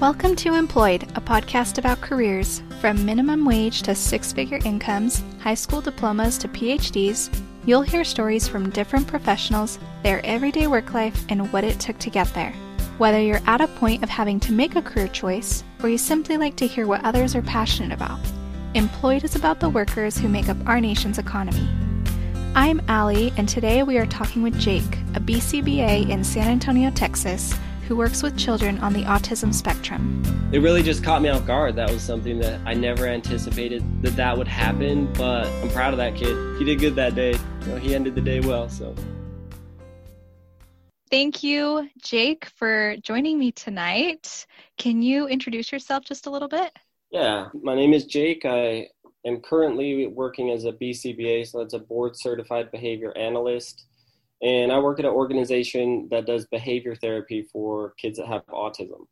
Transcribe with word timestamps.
Welcome 0.00 0.36
to 0.36 0.54
Employed, 0.54 1.02
a 1.16 1.20
podcast 1.20 1.78
about 1.78 2.00
careers 2.00 2.62
from 2.80 3.04
minimum 3.04 3.44
wage 3.44 3.82
to 3.82 3.96
six 3.96 4.32
figure 4.32 4.60
incomes, 4.64 5.24
high 5.40 5.54
school 5.54 5.80
diplomas 5.80 6.38
to 6.38 6.46
PhDs. 6.46 7.36
You'll 7.64 7.82
hear 7.82 8.04
stories 8.04 8.46
from 8.46 8.70
different 8.70 9.08
professionals, 9.08 9.80
their 10.04 10.24
everyday 10.24 10.68
work 10.68 10.94
life, 10.94 11.24
and 11.30 11.52
what 11.52 11.64
it 11.64 11.80
took 11.80 11.98
to 11.98 12.10
get 12.10 12.32
there. 12.32 12.52
Whether 12.98 13.20
you're 13.20 13.42
at 13.46 13.60
a 13.60 13.66
point 13.66 14.04
of 14.04 14.08
having 14.08 14.38
to 14.38 14.52
make 14.52 14.76
a 14.76 14.82
career 14.82 15.08
choice, 15.08 15.64
or 15.82 15.88
you 15.88 15.98
simply 15.98 16.36
like 16.36 16.54
to 16.58 16.68
hear 16.68 16.86
what 16.86 17.04
others 17.04 17.34
are 17.34 17.42
passionate 17.42 17.92
about, 17.92 18.20
Employed 18.74 19.24
is 19.24 19.34
about 19.34 19.58
the 19.58 19.68
workers 19.68 20.16
who 20.16 20.28
make 20.28 20.48
up 20.48 20.58
our 20.68 20.80
nation's 20.80 21.18
economy. 21.18 21.68
I'm 22.54 22.80
Allie, 22.86 23.32
and 23.36 23.48
today 23.48 23.82
we 23.82 23.98
are 23.98 24.06
talking 24.06 24.44
with 24.44 24.60
Jake, 24.60 24.96
a 25.16 25.20
BCBA 25.20 26.08
in 26.08 26.22
San 26.22 26.46
Antonio, 26.46 26.92
Texas 26.92 27.52
who 27.88 27.96
works 27.96 28.22
with 28.22 28.36
children 28.36 28.78
on 28.80 28.92
the 28.92 29.02
autism 29.04 29.52
spectrum. 29.52 30.22
It 30.52 30.60
really 30.60 30.82
just 30.82 31.02
caught 31.02 31.22
me 31.22 31.30
off 31.30 31.46
guard. 31.46 31.74
That 31.76 31.90
was 31.90 32.02
something 32.02 32.38
that 32.40 32.60
I 32.66 32.74
never 32.74 33.06
anticipated 33.06 33.82
that 34.02 34.14
that 34.16 34.36
would 34.36 34.46
happen, 34.46 35.10
but 35.14 35.46
I'm 35.46 35.70
proud 35.70 35.94
of 35.94 35.96
that 35.96 36.14
kid. 36.14 36.58
He 36.58 36.66
did 36.66 36.80
good 36.80 36.94
that 36.96 37.14
day. 37.14 37.32
You 37.62 37.66
know, 37.66 37.76
he 37.76 37.94
ended 37.94 38.14
the 38.14 38.20
day 38.20 38.40
well, 38.40 38.68
so. 38.68 38.94
Thank 41.10 41.42
you, 41.42 41.88
Jake, 42.02 42.44
for 42.56 42.98
joining 42.98 43.38
me 43.38 43.52
tonight. 43.52 44.44
Can 44.76 45.00
you 45.00 45.26
introduce 45.26 45.72
yourself 45.72 46.04
just 46.04 46.26
a 46.26 46.30
little 46.30 46.48
bit? 46.48 46.70
Yeah, 47.10 47.46
my 47.62 47.74
name 47.74 47.94
is 47.94 48.04
Jake. 48.04 48.44
I 48.44 48.88
am 49.26 49.40
currently 49.40 50.08
working 50.08 50.50
as 50.50 50.66
a 50.66 50.72
BCBA, 50.72 51.46
so 51.46 51.60
that's 51.60 51.72
a 51.72 51.78
board 51.78 52.18
certified 52.18 52.70
behavior 52.70 53.16
analyst 53.16 53.86
and 54.42 54.70
I 54.70 54.78
work 54.78 54.98
at 54.98 55.04
an 55.04 55.10
organization 55.10 56.08
that 56.10 56.26
does 56.26 56.46
behavior 56.46 56.94
therapy 56.94 57.46
for 57.52 57.94
kids 57.98 58.18
that 58.18 58.28
have 58.28 58.46
autism. 58.46 59.06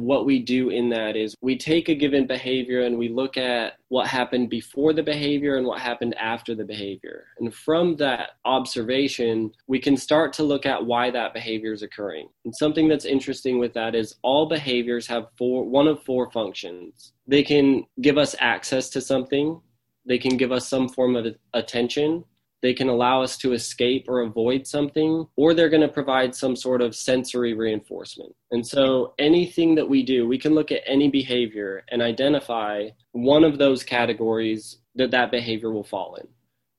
What 0.00 0.26
we 0.26 0.38
do 0.38 0.70
in 0.70 0.90
that 0.90 1.16
is 1.16 1.34
we 1.40 1.58
take 1.58 1.88
a 1.88 1.94
given 1.94 2.24
behavior 2.24 2.82
and 2.82 2.96
we 2.96 3.08
look 3.08 3.36
at 3.36 3.74
what 3.88 4.06
happened 4.06 4.48
before 4.48 4.92
the 4.92 5.02
behavior 5.02 5.56
and 5.56 5.66
what 5.66 5.80
happened 5.80 6.16
after 6.16 6.54
the 6.54 6.64
behavior. 6.64 7.26
And 7.40 7.52
from 7.52 7.96
that 7.96 8.30
observation, 8.44 9.50
we 9.66 9.80
can 9.80 9.96
start 9.96 10.32
to 10.34 10.44
look 10.44 10.66
at 10.66 10.86
why 10.86 11.10
that 11.10 11.34
behavior 11.34 11.72
is 11.72 11.82
occurring. 11.82 12.28
And 12.44 12.54
something 12.54 12.86
that's 12.86 13.06
interesting 13.06 13.58
with 13.58 13.74
that 13.74 13.96
is 13.96 14.14
all 14.22 14.48
behaviors 14.48 15.08
have 15.08 15.26
four 15.36 15.64
one 15.64 15.88
of 15.88 16.00
four 16.04 16.30
functions. 16.30 17.12
They 17.26 17.42
can 17.42 17.84
give 18.00 18.18
us 18.18 18.36
access 18.38 18.90
to 18.90 19.00
something, 19.00 19.60
they 20.06 20.18
can 20.18 20.36
give 20.36 20.52
us 20.52 20.68
some 20.68 20.88
form 20.88 21.16
of 21.16 21.26
attention, 21.54 22.24
they 22.62 22.74
can 22.74 22.88
allow 22.88 23.22
us 23.22 23.36
to 23.38 23.52
escape 23.52 24.06
or 24.08 24.20
avoid 24.20 24.66
something, 24.66 25.26
or 25.36 25.54
they're 25.54 25.68
going 25.68 25.82
to 25.82 25.88
provide 25.88 26.34
some 26.34 26.56
sort 26.56 26.82
of 26.82 26.94
sensory 26.94 27.54
reinforcement. 27.54 28.34
And 28.50 28.66
so, 28.66 29.14
anything 29.18 29.74
that 29.76 29.88
we 29.88 30.02
do, 30.02 30.26
we 30.26 30.38
can 30.38 30.54
look 30.54 30.72
at 30.72 30.82
any 30.86 31.08
behavior 31.08 31.84
and 31.90 32.02
identify 32.02 32.88
one 33.12 33.44
of 33.44 33.58
those 33.58 33.82
categories 33.82 34.78
that 34.96 35.10
that 35.12 35.30
behavior 35.30 35.70
will 35.70 35.84
fall 35.84 36.16
in. 36.16 36.26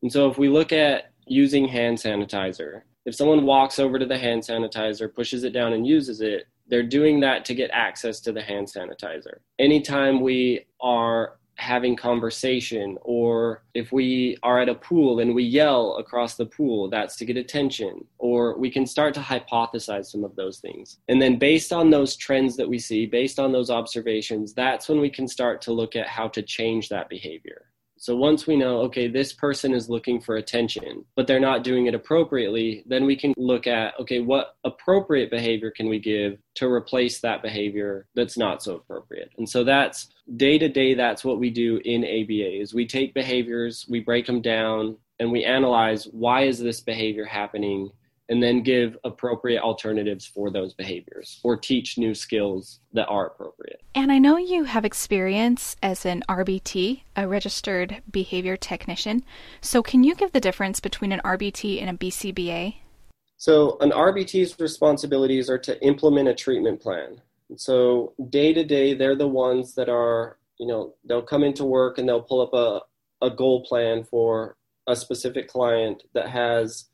And 0.01 0.11
so, 0.11 0.29
if 0.29 0.37
we 0.37 0.49
look 0.49 0.73
at 0.73 1.11
using 1.25 1.67
hand 1.67 1.97
sanitizer, 1.97 2.81
if 3.05 3.15
someone 3.15 3.45
walks 3.45 3.79
over 3.79 3.97
to 3.97 4.05
the 4.05 4.17
hand 4.17 4.43
sanitizer, 4.43 5.13
pushes 5.13 5.43
it 5.43 5.53
down, 5.53 5.73
and 5.73 5.87
uses 5.87 6.21
it, 6.21 6.47
they're 6.67 6.83
doing 6.83 7.19
that 7.21 7.45
to 7.45 7.55
get 7.55 7.71
access 7.73 8.19
to 8.21 8.31
the 8.31 8.41
hand 8.41 8.67
sanitizer. 8.67 9.39
Anytime 9.57 10.21
we 10.21 10.65
are 10.81 11.38
having 11.59 11.95
conversation 11.95 12.97
or 13.01 13.63
if 13.73 13.91
we 13.91 14.37
are 14.43 14.59
at 14.61 14.69
a 14.69 14.75
pool 14.75 15.19
and 15.19 15.35
we 15.35 15.43
yell 15.43 15.97
across 15.97 16.35
the 16.35 16.45
pool 16.45 16.89
that's 16.89 17.17
to 17.17 17.25
get 17.25 17.35
attention 17.35 18.05
or 18.17 18.57
we 18.57 18.71
can 18.71 18.85
start 18.85 19.13
to 19.13 19.19
hypothesize 19.19 20.05
some 20.05 20.23
of 20.23 20.35
those 20.35 20.59
things. 20.59 20.99
And 21.09 21.21
then 21.21 21.37
based 21.37 21.73
on 21.73 21.89
those 21.89 22.15
trends 22.15 22.55
that 22.55 22.69
we 22.69 22.79
see 22.79 23.05
based 23.05 23.39
on 23.39 23.51
those 23.51 23.69
observations 23.69 24.53
that's 24.53 24.87
when 24.87 24.99
we 24.99 25.09
can 25.09 25.27
start 25.27 25.61
to 25.63 25.73
look 25.73 25.95
at 25.95 26.07
how 26.07 26.29
to 26.29 26.41
change 26.41 26.89
that 26.89 27.09
behavior 27.09 27.65
so 27.99 28.15
once 28.15 28.47
we 28.47 28.55
know, 28.55 28.79
okay, 28.83 29.09
this 29.09 29.33
person 29.33 29.73
is 29.73 29.89
looking 29.89 30.21
for 30.21 30.37
attention, 30.37 31.03
but 31.17 31.27
they're 31.27 31.39
not 31.39 31.65
doing 31.65 31.87
it 31.87 31.93
appropriately, 31.93 32.83
then 32.87 33.05
we 33.05 33.17
can 33.17 33.33
look 33.35 33.67
at, 33.67 33.93
okay, 33.99 34.21
what 34.21 34.55
appropriate 34.63 35.29
behavior 35.29 35.69
can 35.69 35.89
we 35.89 35.99
give 35.99 36.37
to 36.55 36.71
replace 36.71 37.19
that 37.19 37.41
behavior 37.41 38.07
that's 38.15 38.37
not 38.37 38.63
so 38.63 38.75
appropriate? 38.75 39.31
And 39.37 39.47
so 39.47 39.65
that's 39.65 40.07
day 40.37 40.57
to 40.57 40.69
day, 40.69 40.93
that's 40.93 41.25
what 41.25 41.39
we 41.39 41.49
do 41.49 41.81
in 41.83 42.05
ABA 42.05 42.61
is 42.61 42.73
we 42.73 42.87
take 42.87 43.13
behaviors, 43.13 43.85
we 43.89 43.99
break 43.99 44.25
them 44.25 44.41
down, 44.41 44.95
and 45.19 45.29
we 45.29 45.43
analyze 45.43 46.05
why 46.05 46.43
is 46.43 46.57
this 46.57 46.79
behavior 46.79 47.25
happening 47.25 47.91
and 48.29 48.41
then 48.41 48.61
give 48.61 48.95
appropriate 49.03 49.61
alternatives 49.61 50.25
for 50.25 50.51
those 50.51 50.73
behaviors 50.73 51.39
or 51.43 51.57
teach 51.57 51.97
new 51.97 52.13
skills 52.13 52.79
that 52.93 53.07
are 53.07 53.27
appropriate. 53.27 53.81
And 53.95 54.11
I 54.11 54.19
know 54.19 54.37
you 54.37 54.65
have 54.65 54.85
experience 54.85 55.75
as 55.81 56.05
an 56.05 56.23
RBT, 56.29 57.01
a 57.15 57.27
registered 57.27 58.01
behavior 58.09 58.55
technician. 58.55 59.23
So, 59.61 59.81
can 59.81 60.03
you 60.03 60.15
give 60.15 60.31
the 60.31 60.39
difference 60.39 60.79
between 60.79 61.11
an 61.11 61.21
RBT 61.25 61.81
and 61.81 61.89
a 61.89 61.93
BCBA? 61.93 62.75
So, 63.37 63.77
an 63.79 63.91
RBT's 63.91 64.59
responsibilities 64.59 65.49
are 65.49 65.57
to 65.59 65.81
implement 65.83 66.29
a 66.29 66.35
treatment 66.35 66.81
plan. 66.81 67.21
So, 67.57 68.13
day 68.29 68.53
to 68.53 68.63
day, 68.63 68.93
they're 68.93 69.15
the 69.15 69.27
ones 69.27 69.73
that 69.75 69.89
are, 69.89 70.37
you 70.59 70.67
know, 70.67 70.93
they'll 71.03 71.23
come 71.23 71.43
into 71.43 71.65
work 71.65 71.97
and 71.97 72.07
they'll 72.07 72.21
pull 72.21 72.41
up 72.41 72.53
a, 72.53 73.25
a 73.25 73.31
goal 73.31 73.65
plan 73.65 74.03
for 74.03 74.55
a 74.87 74.95
specific 74.95 75.47
client 75.47 76.03
that 76.13 76.29
has 76.29 76.85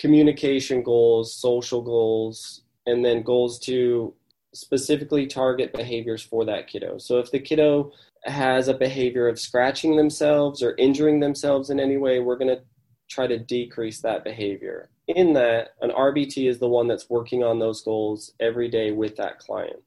communication 0.00 0.82
goals, 0.82 1.34
social 1.34 1.82
goals, 1.82 2.62
and 2.86 3.04
then 3.04 3.22
goals 3.22 3.58
to 3.60 4.14
specifically 4.54 5.26
target 5.26 5.72
behaviors 5.74 6.22
for 6.22 6.44
that 6.46 6.66
kiddo. 6.66 6.96
So 6.98 7.18
if 7.18 7.30
the 7.30 7.38
kiddo 7.38 7.92
has 8.24 8.68
a 8.68 8.74
behavior 8.74 9.28
of 9.28 9.38
scratching 9.38 9.96
themselves 9.96 10.62
or 10.62 10.74
injuring 10.78 11.20
themselves 11.20 11.68
in 11.68 11.78
any 11.78 11.98
way, 11.98 12.18
we're 12.18 12.38
going 12.38 12.56
to 12.56 12.62
try 13.10 13.26
to 13.26 13.38
decrease 13.38 14.00
that 14.00 14.24
behavior. 14.24 14.88
In 15.06 15.34
that, 15.34 15.74
an 15.82 15.90
RBT 15.90 16.48
is 16.48 16.58
the 16.58 16.68
one 16.68 16.88
that's 16.88 17.10
working 17.10 17.44
on 17.44 17.58
those 17.58 17.82
goals 17.82 18.32
every 18.40 18.68
day 18.68 18.92
with 18.92 19.16
that 19.16 19.38
client. 19.38 19.82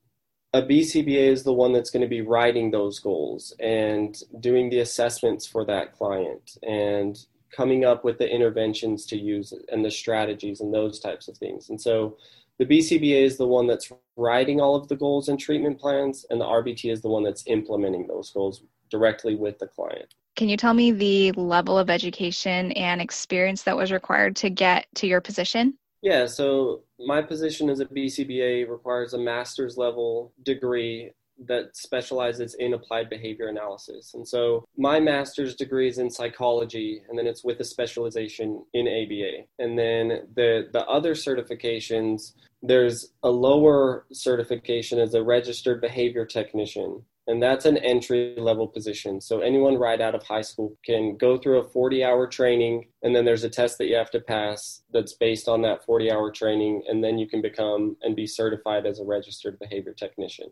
A 0.54 0.62
BCBA 0.62 1.30
is 1.30 1.44
the 1.44 1.54
one 1.54 1.74
that's 1.74 1.90
going 1.90 2.04
to 2.04 2.08
be 2.08 2.22
writing 2.22 2.70
those 2.70 3.00
goals 3.00 3.56
and 3.60 4.16
doing 4.40 4.70
the 4.70 4.82
assessments 4.82 5.48
for 5.48 5.66
that 5.66 5.94
client 5.94 6.58
and 6.62 7.18
coming 7.56 7.86
up 7.86 8.04
with 8.04 8.18
the 8.18 8.30
interventions 8.30 9.06
to 9.08 9.18
use 9.18 9.54
and 9.72 9.84
the 9.84 9.92
strategies 9.92 10.62
and 10.62 10.74
those 10.74 11.00
types 11.00 11.28
of 11.28 11.38
things. 11.38 11.70
And 11.70 11.80
so 11.80 12.18
the 12.60 12.66
BCBA 12.66 13.24
is 13.24 13.38
the 13.38 13.48
one 13.48 13.68
that's 13.68 13.92
writing 14.16 14.62
all 14.62 14.76
of 14.76 14.88
the 14.88 14.96
goals 14.96 15.30
and 15.30 15.40
treatment 15.40 15.80
plans, 15.80 16.26
and 16.30 16.40
the 16.40 16.46
RBT 16.46 16.92
is 16.92 17.02
the 17.02 17.10
one 17.10 17.24
that's 17.24 17.44
implementing 17.48 18.08
those 18.08 18.32
goals 18.32 18.64
directly 18.90 19.36
with 19.36 19.58
the 19.60 19.68
client. 19.68 20.14
Can 20.36 20.50
you 20.50 20.58
tell 20.58 20.74
me 20.74 20.92
the 20.92 21.32
level 21.34 21.78
of 21.78 21.90
education 21.90 22.72
and 22.74 23.02
experience 23.02 23.64
that 23.64 23.78
was 23.78 23.92
required 23.92 24.36
to 24.38 24.50
get 24.50 24.88
to 24.96 25.08
your 25.08 25.22
position? 25.22 25.76
Yeah, 26.02 26.26
so 26.26 26.84
my 27.00 27.22
position 27.22 27.70
as 27.70 27.80
a 27.80 27.86
BCBA 27.86 28.70
requires 28.70 29.14
a 29.14 29.18
master's 29.18 29.78
level 29.78 30.34
degree 30.44 31.12
that 31.46 31.76
specializes 31.76 32.56
in 32.56 32.74
applied 32.74 33.10
behavior 33.10 33.48
analysis. 33.48 34.14
And 34.14 34.28
so 34.28 34.66
my 34.78 35.00
master's 35.00 35.56
degree 35.56 35.88
is 35.88 35.98
in 35.98 36.10
psychology, 36.10 37.02
and 37.10 37.18
then 37.18 37.28
it's 37.28 37.44
with 37.44 37.60
a 37.60 37.64
specialization 37.64 38.64
in 38.74 38.88
ABA. 38.88 39.46
And 39.60 39.78
then 39.78 40.28
the, 40.36 40.70
the 40.72 40.86
other 40.86 41.14
certifications, 41.14 42.34
there's 42.62 43.14
a 43.24 43.30
lower 43.30 44.06
certification 44.12 45.00
as 45.00 45.14
a 45.14 45.24
registered 45.24 45.82
behavior 45.82 46.26
technician. 46.26 47.04
And 47.26 47.42
that's 47.42 47.66
an 47.66 47.78
entry 47.78 48.36
level 48.38 48.68
position. 48.68 49.22
So 49.22 49.40
anyone 49.40 49.78
right 49.78 50.02
out 50.02 50.14
of 50.14 50.24
high 50.24 50.42
school 50.42 50.78
can 50.86 51.16
go 51.16 51.38
through 51.38 51.60
a 51.60 51.70
40 51.70 52.04
hour 52.04 52.28
training, 52.28 52.88
and 53.02 53.16
then 53.16 53.24
there's 53.24 53.46
a 53.46 53.50
test 53.50 53.78
that 53.78 53.88
you 53.88 53.96
have 53.96 54.12
to 54.12 54.20
pass 54.20 54.84
that's 54.92 55.14
based 55.14 55.48
on 55.48 55.62
that 55.62 55.86
40 55.86 56.12
hour 56.12 56.32
training, 56.32 56.84
and 56.88 57.02
then 57.02 57.18
you 57.18 57.28
can 57.28 57.42
become 57.42 57.96
and 58.02 58.16
be 58.16 58.28
certified 58.28 58.86
as 58.86 59.00
a 59.00 59.06
registered 59.06 59.58
behavior 59.58 59.94
technician. 59.94 60.48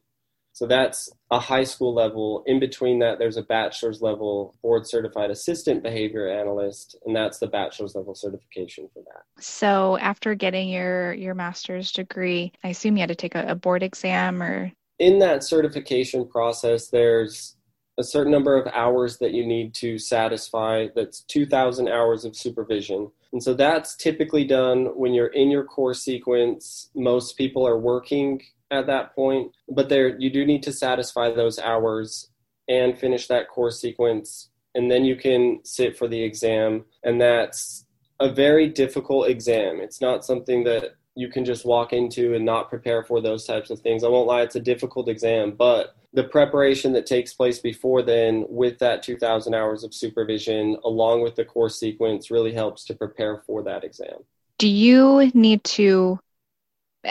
So 0.54 0.68
that's 0.68 1.10
a 1.32 1.40
high 1.40 1.64
school 1.64 1.94
level. 1.94 2.44
In 2.46 2.60
between 2.60 3.00
that, 3.00 3.20
there's 3.20 3.38
a 3.38 3.44
bachelor's 3.44 4.02
level 4.02 4.56
board 4.62 4.86
certified 4.86 5.32
assistant 5.32 5.82
behavior 5.82 6.28
analyst, 6.28 6.98
and 7.06 7.16
that's 7.16 7.40
the 7.40 7.48
bachelor's 7.48 7.96
level 7.96 8.14
certification 8.16 8.90
for 8.94 9.02
that. 9.04 9.44
So 9.44 9.98
after 10.00 10.36
getting 10.36 10.70
your 10.70 11.14
your 11.14 11.34
master's 11.34 11.92
degree, 11.92 12.52
I 12.64 12.70
assume 12.70 12.98
you 12.98 13.02
had 13.02 13.10
to 13.10 13.16
take 13.16 13.36
a, 13.36 13.48
a 13.48 13.56
board 13.56 13.84
exam 13.84 14.44
or 14.44 14.72
in 15.02 15.18
that 15.18 15.44
certification 15.44 16.28
process, 16.28 16.90
there's 16.90 17.58
a 17.98 18.04
certain 18.04 18.32
number 18.32 18.56
of 18.56 18.72
hours 18.72 19.18
that 19.18 19.32
you 19.32 19.46
need 19.46 19.74
to 19.74 19.98
satisfy. 19.98 20.88
That's 20.96 21.22
2,000 21.22 21.90
hours 21.90 22.24
of 22.24 22.36
supervision. 22.36 23.12
And 23.34 23.42
so 23.42 23.56
that's 23.56 23.96
typically 23.96 24.46
done 24.46 24.86
when 24.96 25.14
you're 25.14 25.28
in 25.28 25.50
your 25.50 25.64
core 25.64 25.96
sequence. 25.96 26.92
Most 26.94 27.36
people 27.36 27.68
are 27.68 27.80
working 27.80 28.42
at 28.72 28.88
that 28.88 29.14
point, 29.14 29.52
but 29.70 29.90
there 29.90 30.18
you 30.18 30.30
do 30.30 30.46
need 30.46 30.64
to 30.64 30.74
satisfy 30.74 31.32
those 31.32 31.60
hours 31.60 32.30
and 32.68 32.98
finish 32.98 33.28
that 33.28 33.50
course 33.50 33.80
sequence, 33.80 34.50
and 34.74 34.90
then 34.90 35.04
you 35.04 35.16
can 35.16 35.60
sit 35.64 35.98
for 35.98 36.08
the 36.08 36.24
exam. 36.24 36.86
And 37.04 37.20
that's 37.20 37.86
a 38.20 38.32
very 38.32 38.68
difficult 38.68 39.30
exam. 39.30 39.80
It's 39.82 40.00
not 40.00 40.26
something 40.26 40.64
that 40.64 40.96
you 41.16 41.28
can 41.28 41.44
just 41.44 41.66
walk 41.66 41.92
into 41.92 42.34
and 42.34 42.46
not 42.46 42.70
prepare 42.70 43.04
for 43.04 43.22
those 43.22 43.46
types 43.46 43.70
of 43.70 43.82
things. 43.82 44.04
I 44.04 44.08
won't 44.08 44.28
lie, 44.28 44.44
it's 44.44 44.56
a 44.56 44.62
difficult 44.62 45.10
exam, 45.10 45.52
but 45.58 45.96
the 46.14 46.24
preparation 46.24 46.94
that 46.94 47.06
takes 47.06 47.34
place 47.34 47.60
before 47.60 48.02
then 48.02 48.46
with 48.48 48.80
that 48.80 49.04
2000 49.04 49.54
hours 49.54 49.84
of 49.84 49.94
supervision 49.94 50.78
along 50.84 51.22
with 51.22 51.36
the 51.36 51.46
course 51.46 51.80
sequence 51.80 52.32
really 52.32 52.54
helps 52.54 52.86
to 52.86 52.94
prepare 52.94 53.44
for 53.46 53.64
that 53.64 53.84
exam. 53.84 54.24
Do 54.58 54.70
you 54.70 55.32
need 55.34 55.64
to 55.66 56.20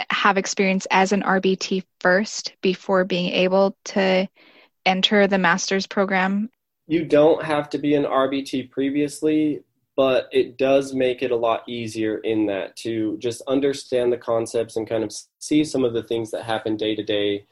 have 0.09 0.37
experience 0.37 0.87
as 0.91 1.11
an 1.11 1.21
RBT 1.21 1.83
first 1.99 2.53
before 2.61 3.03
being 3.03 3.31
able 3.31 3.75
to 3.85 4.27
enter 4.85 5.27
the 5.27 5.37
master's 5.37 5.87
program? 5.87 6.49
You 6.87 7.05
don't 7.05 7.43
have 7.43 7.69
to 7.71 7.77
be 7.77 7.95
an 7.95 8.03
RBT 8.03 8.71
previously, 8.71 9.63
but 9.95 10.27
it 10.31 10.57
does 10.57 10.93
make 10.93 11.21
it 11.21 11.31
a 11.31 11.35
lot 11.35 11.67
easier 11.67 12.17
in 12.17 12.45
that 12.47 12.75
to 12.77 13.17
just 13.19 13.41
understand 13.47 14.11
the 14.11 14.17
concepts 14.17 14.75
and 14.75 14.87
kind 14.87 15.03
of 15.03 15.13
see 15.39 15.63
some 15.63 15.83
of 15.83 15.93
the 15.93 16.03
things 16.03 16.31
that 16.31 16.43
happen 16.43 16.77
day 16.77 16.95
to 16.95 17.03
day 17.03 17.45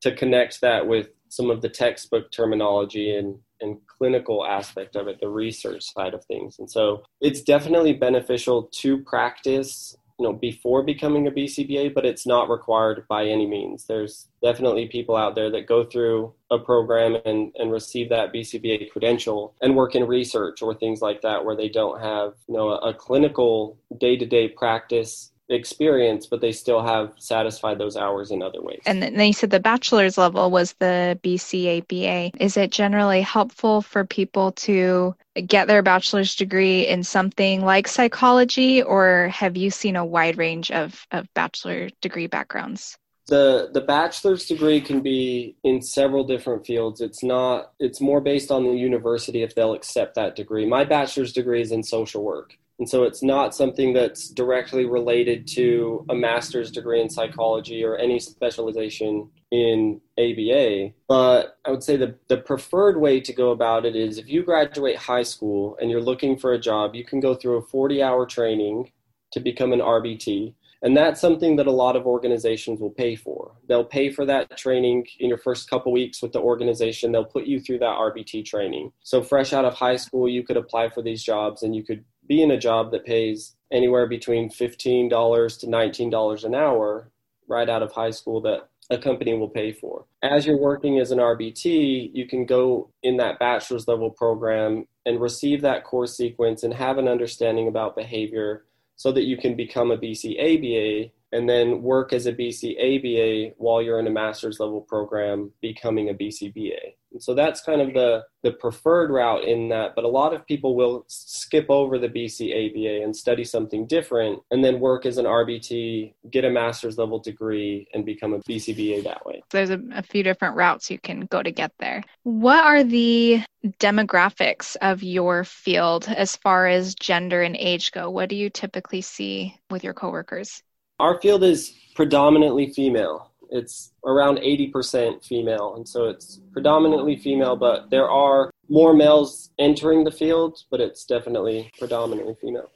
to 0.00 0.14
connect 0.14 0.60
that 0.60 0.86
with 0.86 1.08
some 1.28 1.50
of 1.50 1.62
the 1.62 1.68
textbook 1.68 2.30
terminology 2.30 3.16
and, 3.16 3.38
and 3.60 3.78
clinical 3.86 4.44
aspect 4.44 4.96
of 4.96 5.08
it, 5.08 5.18
the 5.20 5.28
research 5.28 5.82
side 5.82 6.14
of 6.14 6.24
things. 6.26 6.58
And 6.58 6.70
so 6.70 7.02
it's 7.20 7.42
definitely 7.42 7.94
beneficial 7.94 8.64
to 8.80 8.98
practice 8.98 9.96
you 10.18 10.24
know 10.24 10.32
before 10.32 10.82
becoming 10.82 11.26
a 11.26 11.30
BCBA, 11.30 11.94
but 11.94 12.06
it's 12.06 12.26
not 12.26 12.48
required 12.48 13.06
by 13.08 13.26
any 13.26 13.46
means. 13.46 13.86
There's 13.86 14.28
definitely 14.42 14.86
people 14.86 15.16
out 15.16 15.34
there 15.34 15.50
that 15.50 15.66
go 15.66 15.84
through 15.84 16.34
a 16.50 16.58
program 16.58 17.16
and, 17.24 17.52
and 17.56 17.72
receive 17.72 18.08
that 18.10 18.32
BCBA 18.32 18.90
credential 18.90 19.54
and 19.60 19.76
work 19.76 19.94
in 19.94 20.06
research 20.06 20.62
or 20.62 20.74
things 20.74 21.00
like 21.00 21.22
that 21.22 21.44
where 21.44 21.56
they 21.56 21.68
don't 21.68 22.00
have 22.00 22.34
you 22.48 22.54
know 22.54 22.70
a, 22.70 22.90
a 22.90 22.94
clinical 22.94 23.78
day 23.98 24.16
to 24.16 24.26
day 24.26 24.48
practice 24.48 25.32
experience, 25.48 26.26
but 26.26 26.40
they 26.40 26.52
still 26.52 26.82
have 26.82 27.12
satisfied 27.16 27.78
those 27.78 27.96
hours 27.96 28.30
in 28.30 28.42
other 28.42 28.62
ways. 28.62 28.80
And 28.86 29.02
then 29.02 29.18
you 29.20 29.32
said 29.32 29.50
the 29.50 29.60
bachelor's 29.60 30.16
level 30.16 30.50
was 30.50 30.74
the 30.74 31.18
BCABA. 31.22 32.32
Is 32.40 32.56
it 32.56 32.70
generally 32.70 33.20
helpful 33.20 33.82
for 33.82 34.04
people 34.04 34.52
to 34.52 35.14
get 35.46 35.66
their 35.68 35.82
bachelor's 35.82 36.34
degree 36.34 36.86
in 36.86 37.02
something 37.02 37.64
like 37.64 37.88
psychology, 37.88 38.82
or 38.82 39.28
have 39.28 39.56
you 39.56 39.70
seen 39.70 39.96
a 39.96 40.04
wide 40.04 40.38
range 40.38 40.70
of, 40.70 41.06
of 41.10 41.32
bachelor 41.34 41.90
degree 42.00 42.26
backgrounds? 42.26 42.96
the 43.26 43.70
the 43.72 43.80
bachelor's 43.80 44.46
degree 44.46 44.80
can 44.80 45.00
be 45.00 45.56
in 45.64 45.80
several 45.80 46.24
different 46.24 46.66
fields 46.66 47.00
it's 47.00 47.22
not 47.22 47.72
it's 47.80 48.00
more 48.00 48.20
based 48.20 48.50
on 48.50 48.64
the 48.64 48.72
university 48.72 49.42
if 49.42 49.54
they'll 49.54 49.72
accept 49.72 50.14
that 50.14 50.36
degree 50.36 50.66
my 50.66 50.84
bachelor's 50.84 51.32
degree 51.32 51.62
is 51.62 51.72
in 51.72 51.82
social 51.82 52.22
work 52.22 52.58
and 52.84 52.90
so 52.90 53.04
it's 53.04 53.22
not 53.22 53.54
something 53.54 53.94
that's 53.94 54.28
directly 54.28 54.84
related 54.84 55.48
to 55.48 56.04
a 56.10 56.14
master's 56.14 56.70
degree 56.70 57.00
in 57.00 57.08
psychology 57.08 57.82
or 57.82 57.96
any 57.96 58.20
specialization 58.20 59.30
in 59.50 60.02
ABA. 60.18 60.92
But 61.08 61.56
I 61.64 61.70
would 61.70 61.82
say 61.82 61.96
the, 61.96 62.16
the 62.28 62.36
preferred 62.36 63.00
way 63.00 63.20
to 63.20 63.32
go 63.32 63.52
about 63.52 63.86
it 63.86 63.96
is 63.96 64.18
if 64.18 64.28
you 64.28 64.42
graduate 64.42 64.96
high 64.96 65.22
school 65.22 65.78
and 65.80 65.90
you're 65.90 66.02
looking 66.02 66.36
for 66.36 66.52
a 66.52 66.60
job, 66.60 66.94
you 66.94 67.06
can 67.06 67.20
go 67.20 67.34
through 67.34 67.56
a 67.56 67.62
40 67.62 68.02
hour 68.02 68.26
training 68.26 68.92
to 69.32 69.40
become 69.40 69.72
an 69.72 69.80
RBT. 69.80 70.52
And 70.82 70.94
that's 70.94 71.18
something 71.18 71.56
that 71.56 71.66
a 71.66 71.72
lot 71.72 71.96
of 71.96 72.04
organizations 72.04 72.78
will 72.80 72.90
pay 72.90 73.16
for. 73.16 73.52
They'll 73.66 73.86
pay 73.86 74.10
for 74.10 74.26
that 74.26 74.58
training 74.58 75.06
in 75.18 75.30
your 75.30 75.38
first 75.38 75.70
couple 75.70 75.90
weeks 75.90 76.20
with 76.20 76.32
the 76.32 76.40
organization. 76.40 77.12
They'll 77.12 77.24
put 77.24 77.46
you 77.46 77.58
through 77.58 77.78
that 77.78 77.96
RBT 77.96 78.44
training. 78.44 78.92
So, 79.02 79.22
fresh 79.22 79.54
out 79.54 79.64
of 79.64 79.72
high 79.72 79.96
school, 79.96 80.28
you 80.28 80.42
could 80.42 80.58
apply 80.58 80.90
for 80.90 81.00
these 81.00 81.22
jobs 81.22 81.62
and 81.62 81.74
you 81.74 81.82
could 81.82 82.04
be 82.26 82.42
in 82.42 82.50
a 82.50 82.58
job 82.58 82.90
that 82.92 83.04
pays 83.04 83.54
anywhere 83.72 84.06
between 84.06 84.48
$15 84.48 85.58
to 85.60 85.66
$19 85.66 86.44
an 86.44 86.54
hour 86.54 87.10
right 87.48 87.68
out 87.68 87.82
of 87.82 87.92
high 87.92 88.10
school 88.10 88.40
that 88.42 88.68
a 88.90 88.98
company 88.98 89.34
will 89.34 89.48
pay 89.48 89.72
for. 89.72 90.04
As 90.22 90.46
you're 90.46 90.60
working 90.60 90.98
as 90.98 91.10
an 91.10 91.18
RBT, 91.18 92.10
you 92.12 92.26
can 92.26 92.44
go 92.44 92.90
in 93.02 93.16
that 93.16 93.38
bachelor's 93.38 93.88
level 93.88 94.10
program 94.10 94.86
and 95.06 95.20
receive 95.20 95.62
that 95.62 95.84
course 95.84 96.16
sequence 96.16 96.62
and 96.62 96.74
have 96.74 96.98
an 96.98 97.08
understanding 97.08 97.68
about 97.68 97.96
behavior 97.96 98.64
so 98.96 99.10
that 99.12 99.24
you 99.24 99.36
can 99.36 99.56
become 99.56 99.90
a 99.90 99.98
BCABA 99.98 101.10
and 101.32 101.48
then 101.48 101.82
work 101.82 102.12
as 102.12 102.26
a 102.26 102.32
BCABA 102.32 103.54
while 103.56 103.82
you're 103.82 103.98
in 103.98 104.06
a 104.06 104.10
master's 104.10 104.60
level 104.60 104.80
program 104.80 105.50
becoming 105.60 106.08
a 106.08 106.14
BCBA. 106.14 106.94
And 107.14 107.22
so 107.22 107.32
that's 107.32 107.60
kind 107.60 107.80
of 107.80 107.94
the, 107.94 108.24
the 108.42 108.50
preferred 108.50 109.10
route 109.10 109.44
in 109.44 109.68
that, 109.68 109.94
but 109.94 110.04
a 110.04 110.08
lot 110.08 110.34
of 110.34 110.44
people 110.46 110.74
will 110.74 111.04
skip 111.06 111.66
over 111.68 111.96
the 111.96 112.08
BCABA 112.08 113.02
and 113.04 113.16
study 113.16 113.44
something 113.44 113.86
different 113.86 114.42
and 114.50 114.62
then 114.62 114.80
work 114.80 115.06
as 115.06 115.16
an 115.16 115.24
RBT, 115.24 116.12
get 116.30 116.44
a 116.44 116.50
master's 116.50 116.98
level 116.98 117.20
degree, 117.20 117.86
and 117.94 118.04
become 118.04 118.34
a 118.34 118.40
BCBA 118.40 119.04
that 119.04 119.24
way. 119.24 119.42
There's 119.50 119.70
a, 119.70 119.80
a 119.94 120.02
few 120.02 120.24
different 120.24 120.56
routes 120.56 120.90
you 120.90 120.98
can 120.98 121.20
go 121.20 121.40
to 121.42 121.52
get 121.52 121.72
there. 121.78 122.02
What 122.24 122.64
are 122.64 122.82
the 122.82 123.42
demographics 123.78 124.76
of 124.82 125.02
your 125.04 125.44
field 125.44 126.08
as 126.08 126.36
far 126.36 126.66
as 126.66 126.96
gender 126.96 127.42
and 127.42 127.56
age 127.56 127.92
go? 127.92 128.10
What 128.10 128.28
do 128.28 128.34
you 128.34 128.50
typically 128.50 129.02
see 129.02 129.56
with 129.70 129.84
your 129.84 129.94
coworkers? 129.94 130.62
Our 130.98 131.20
field 131.20 131.44
is 131.44 131.72
predominantly 131.94 132.72
female 132.72 133.30
it's 133.54 133.92
around 134.04 134.38
80% 134.38 135.24
female. 135.24 135.76
And 135.76 135.88
so 135.88 136.06
it's 136.06 136.40
predominantly 136.52 137.16
female, 137.16 137.54
but 137.54 137.88
there 137.88 138.10
are 138.10 138.50
more 138.68 138.92
males 138.92 139.50
entering 139.60 140.02
the 140.02 140.10
field, 140.10 140.58
but 140.72 140.80
it's 140.80 141.04
definitely 141.04 141.70
predominantly 141.78 142.34
female. 142.40 142.70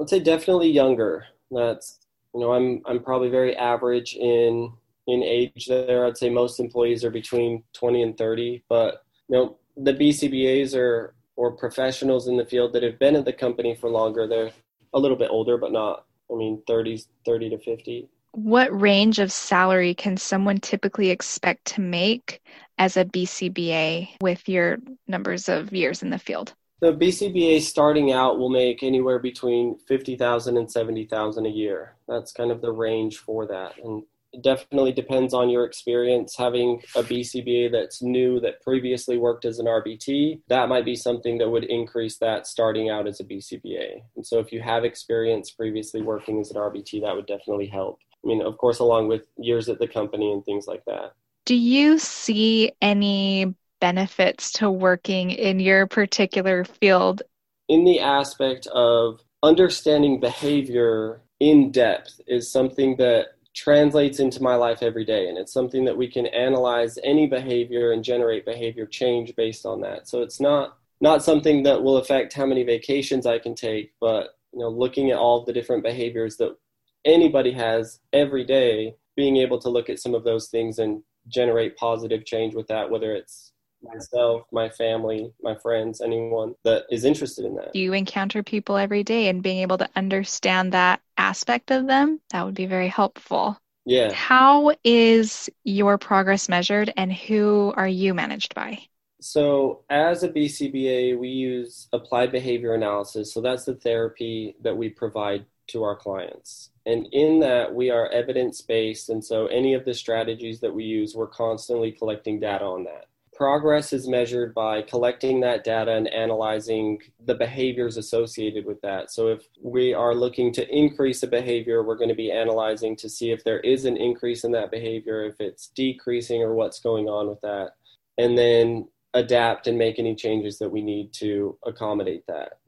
I'd 0.00 0.08
say 0.08 0.18
definitely 0.18 0.70
younger. 0.70 1.26
That's, 1.50 1.98
you 2.34 2.40
know, 2.40 2.54
I'm, 2.54 2.80
I'm 2.86 3.02
probably 3.02 3.28
very 3.28 3.54
average 3.54 4.14
in, 4.14 4.72
in 5.06 5.22
age 5.22 5.66
there. 5.68 6.06
I'd 6.06 6.16
say 6.16 6.30
most 6.30 6.60
employees 6.60 7.04
are 7.04 7.10
between 7.10 7.62
20 7.74 8.02
and 8.02 8.16
30, 8.16 8.64
but, 8.70 9.04
you 9.28 9.36
know, 9.36 9.58
the 9.76 9.92
BCBAs 9.92 10.74
are, 10.74 11.14
or 11.36 11.52
professionals 11.52 12.26
in 12.26 12.38
the 12.38 12.46
field 12.46 12.72
that 12.72 12.82
have 12.82 12.98
been 12.98 13.16
at 13.16 13.26
the 13.26 13.34
company 13.34 13.74
for 13.74 13.90
longer, 13.90 14.26
they're 14.26 14.52
a 14.94 14.98
little 14.98 15.16
bit 15.16 15.30
older, 15.30 15.58
but 15.58 15.72
not, 15.72 16.06
I 16.32 16.36
mean, 16.36 16.62
30s, 16.66 17.06
30 17.26 17.50
to 17.50 17.58
50 17.58 18.08
what 18.32 18.78
range 18.78 19.18
of 19.18 19.32
salary 19.32 19.94
can 19.94 20.16
someone 20.16 20.58
typically 20.58 21.10
expect 21.10 21.64
to 21.66 21.80
make 21.80 22.42
as 22.78 22.96
a 22.96 23.04
BCBA 23.04 24.08
with 24.20 24.48
your 24.48 24.78
numbers 25.08 25.48
of 25.48 25.72
years 25.72 26.02
in 26.02 26.10
the 26.10 26.18
field? 26.18 26.54
The 26.80 26.92
BCBA 26.92 27.60
starting 27.60 28.10
out 28.12 28.38
will 28.38 28.48
make 28.48 28.82
anywhere 28.82 29.18
between 29.18 29.78
50,000 29.86 30.56
and 30.56 30.70
70,000 30.70 31.44
a 31.44 31.50
year. 31.50 31.96
That's 32.08 32.32
kind 32.32 32.50
of 32.50 32.62
the 32.62 32.72
range 32.72 33.18
for 33.18 33.46
that. 33.48 33.74
And 33.84 34.04
it 34.32 34.42
definitely 34.42 34.92
depends 34.92 35.34
on 35.34 35.50
your 35.50 35.64
experience. 35.64 36.36
Having 36.36 36.82
a 36.94 37.02
BCBA 37.02 37.72
that's 37.72 38.00
new 38.00 38.40
that 38.40 38.62
previously 38.62 39.18
worked 39.18 39.44
as 39.44 39.58
an 39.58 39.66
RBT, 39.66 40.40
that 40.48 40.68
might 40.70 40.84
be 40.86 40.96
something 40.96 41.36
that 41.38 41.50
would 41.50 41.64
increase 41.64 42.16
that 42.18 42.46
starting 42.46 42.88
out 42.88 43.06
as 43.06 43.20
a 43.20 43.24
BCBA. 43.24 44.02
And 44.16 44.26
so 44.26 44.38
if 44.38 44.52
you 44.52 44.62
have 44.62 44.84
experience 44.84 45.50
previously 45.50 46.00
working 46.00 46.40
as 46.40 46.50
an 46.50 46.56
RBT, 46.56 47.02
that 47.02 47.14
would 47.14 47.26
definitely 47.26 47.66
help. 47.66 47.98
I 48.24 48.28
mean, 48.28 48.42
of 48.42 48.58
course, 48.58 48.78
along 48.78 49.08
with 49.08 49.22
years 49.36 49.68
at 49.68 49.78
the 49.78 49.88
company 49.88 50.32
and 50.32 50.44
things 50.44 50.66
like 50.66 50.84
that. 50.86 51.14
Do 51.46 51.54
you 51.56 51.98
see 51.98 52.72
any 52.82 53.54
benefits 53.80 54.52
to 54.52 54.70
working 54.70 55.30
in 55.30 55.58
your 55.58 55.86
particular 55.86 56.64
field? 56.64 57.22
In 57.68 57.84
the 57.84 58.00
aspect 58.00 58.66
of 58.68 59.20
understanding 59.42 60.20
behavior 60.20 61.22
in 61.40 61.72
depth 61.72 62.20
is 62.26 62.50
something 62.50 62.96
that 62.96 63.28
translates 63.54 64.20
into 64.20 64.42
my 64.42 64.54
life 64.54 64.82
every 64.82 65.04
day 65.04 65.28
and 65.28 65.36
it's 65.36 65.52
something 65.52 65.84
that 65.84 65.96
we 65.96 66.06
can 66.06 66.26
analyze 66.26 66.98
any 67.02 67.26
behavior 67.26 67.92
and 67.92 68.04
generate 68.04 68.44
behavior 68.44 68.86
change 68.86 69.34
based 69.34 69.66
on 69.66 69.80
that 69.80 70.06
so 70.06 70.22
it's 70.22 70.38
not 70.38 70.78
not 71.00 71.24
something 71.24 71.64
that 71.64 71.82
will 71.82 71.96
affect 71.96 72.32
how 72.32 72.46
many 72.46 72.62
vacations 72.62 73.26
i 73.26 73.40
can 73.40 73.54
take 73.54 73.92
but 74.00 74.38
you 74.52 74.60
know 74.60 74.68
looking 74.68 75.10
at 75.10 75.18
all 75.18 75.44
the 75.44 75.52
different 75.52 75.82
behaviors 75.82 76.36
that 76.36 76.56
anybody 77.04 77.52
has 77.52 78.00
every 78.12 78.44
day, 78.44 78.94
being 79.16 79.36
able 79.36 79.58
to 79.60 79.68
look 79.68 79.90
at 79.90 80.00
some 80.00 80.14
of 80.14 80.24
those 80.24 80.48
things 80.48 80.78
and 80.78 81.02
generate 81.28 81.76
positive 81.76 82.24
change 82.24 82.54
with 82.54 82.66
that, 82.68 82.90
whether 82.90 83.12
it's 83.12 83.52
myself, 83.82 84.42
my 84.52 84.68
family, 84.68 85.32
my 85.42 85.54
friends, 85.56 86.00
anyone 86.00 86.54
that 86.64 86.84
is 86.90 87.04
interested 87.04 87.44
in 87.44 87.54
that. 87.56 87.74
You 87.74 87.92
encounter 87.92 88.42
people 88.42 88.76
every 88.76 89.02
day 89.02 89.28
and 89.28 89.42
being 89.42 89.58
able 89.58 89.78
to 89.78 89.88
understand 89.96 90.72
that 90.72 91.00
aspect 91.16 91.70
of 91.70 91.86
them, 91.86 92.20
that 92.30 92.44
would 92.44 92.54
be 92.54 92.66
very 92.66 92.88
helpful. 92.88 93.58
Yeah. 93.86 94.12
How 94.12 94.72
is 94.84 95.48
your 95.64 95.98
progress 95.98 96.48
measured 96.48 96.92
and 96.96 97.12
who 97.12 97.72
are 97.76 97.88
you 97.88 98.14
managed 98.14 98.54
by? 98.54 98.80
So, 99.22 99.84
as 99.90 100.22
a 100.22 100.30
BCBA, 100.30 101.18
we 101.18 101.28
use 101.28 101.88
applied 101.92 102.32
behavior 102.32 102.74
analysis. 102.74 103.34
So, 103.34 103.42
that's 103.42 103.64
the 103.64 103.74
therapy 103.74 104.56
that 104.62 104.76
we 104.76 104.88
provide 104.88 105.44
to 105.68 105.82
our 105.82 105.94
clients. 105.94 106.70
And 106.90 107.06
in 107.12 107.38
that, 107.40 107.72
we 107.72 107.90
are 107.90 108.08
evidence 108.08 108.60
based. 108.60 109.10
And 109.10 109.24
so, 109.24 109.46
any 109.46 109.74
of 109.74 109.84
the 109.84 109.94
strategies 109.94 110.58
that 110.60 110.74
we 110.74 110.82
use, 110.82 111.14
we're 111.14 111.28
constantly 111.28 111.92
collecting 111.92 112.40
data 112.40 112.64
on 112.64 112.84
that. 112.84 113.06
progress 113.32 113.94
is 113.94 114.06
measured 114.06 114.52
by 114.52 114.82
collecting 114.82 115.40
that 115.40 115.64
data 115.64 115.92
and 115.92 116.08
analyzing 116.08 116.98
the 117.24 117.34
behaviors 117.34 117.96
associated 117.96 118.66
with 118.66 118.80
that. 118.82 119.10
So, 119.12 119.28
if 119.28 119.48
we 119.62 119.94
are 119.94 120.16
looking 120.16 120.52
to 120.54 120.68
increase 120.68 121.22
a 121.22 121.28
behavior, 121.28 121.84
we're 121.84 121.94
going 121.94 122.08
to 122.16 122.24
be 122.24 122.32
analyzing 122.32 122.96
to 122.96 123.08
see 123.08 123.30
if 123.30 123.44
there 123.44 123.60
is 123.60 123.84
an 123.84 123.96
increase 123.96 124.42
in 124.42 124.50
that 124.52 124.72
behavior, 124.72 125.24
if 125.24 125.40
it's 125.40 125.68
decreasing, 125.68 126.42
or 126.42 126.54
what's 126.54 126.80
going 126.80 127.08
on 127.08 127.28
with 127.28 127.40
that. 127.42 127.74
And 128.18 128.36
then 128.36 128.88
adapt 129.14 129.68
and 129.68 129.78
make 129.78 129.98
any 129.98 130.14
changes 130.14 130.58
that 130.58 130.70
we 130.70 130.82
need 130.82 131.12
to 131.12 131.56
accommodate 131.64 132.24
that. 132.26 132.58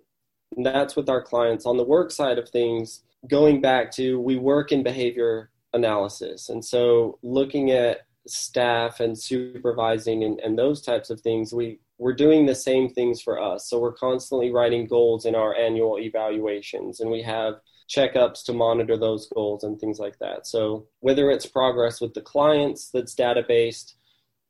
And 0.56 0.64
that's 0.64 0.94
with 0.96 1.08
our 1.08 1.22
clients. 1.22 1.66
On 1.66 1.76
the 1.76 1.84
work 1.84 2.10
side 2.10 2.38
of 2.38 2.48
things, 2.48 3.02
going 3.28 3.60
back 3.60 3.90
to 3.92 4.18
we 4.20 4.36
work 4.36 4.72
in 4.72 4.82
behavior 4.82 5.50
analysis. 5.72 6.48
And 6.48 6.64
so 6.64 7.18
looking 7.22 7.70
at 7.70 8.00
staff 8.26 9.00
and 9.00 9.18
supervising 9.18 10.24
and, 10.24 10.38
and 10.40 10.58
those 10.58 10.82
types 10.82 11.10
of 11.10 11.20
things, 11.20 11.52
we, 11.52 11.80
we're 11.98 12.12
doing 12.12 12.46
the 12.46 12.54
same 12.54 12.88
things 12.88 13.20
for 13.20 13.40
us. 13.40 13.68
So 13.68 13.78
we're 13.78 13.94
constantly 13.94 14.50
writing 14.50 14.86
goals 14.86 15.24
in 15.24 15.34
our 15.34 15.54
annual 15.54 15.98
evaluations 15.98 17.00
and 17.00 17.10
we 17.10 17.22
have 17.22 17.54
checkups 17.88 18.44
to 18.44 18.52
monitor 18.52 18.96
those 18.96 19.28
goals 19.28 19.64
and 19.64 19.78
things 19.78 19.98
like 19.98 20.18
that. 20.18 20.46
So 20.46 20.86
whether 21.00 21.30
it's 21.30 21.46
progress 21.46 22.00
with 22.00 22.14
the 22.14 22.20
clients 22.20 22.90
that's 22.90 23.14
data 23.14 23.44
based 23.46 23.96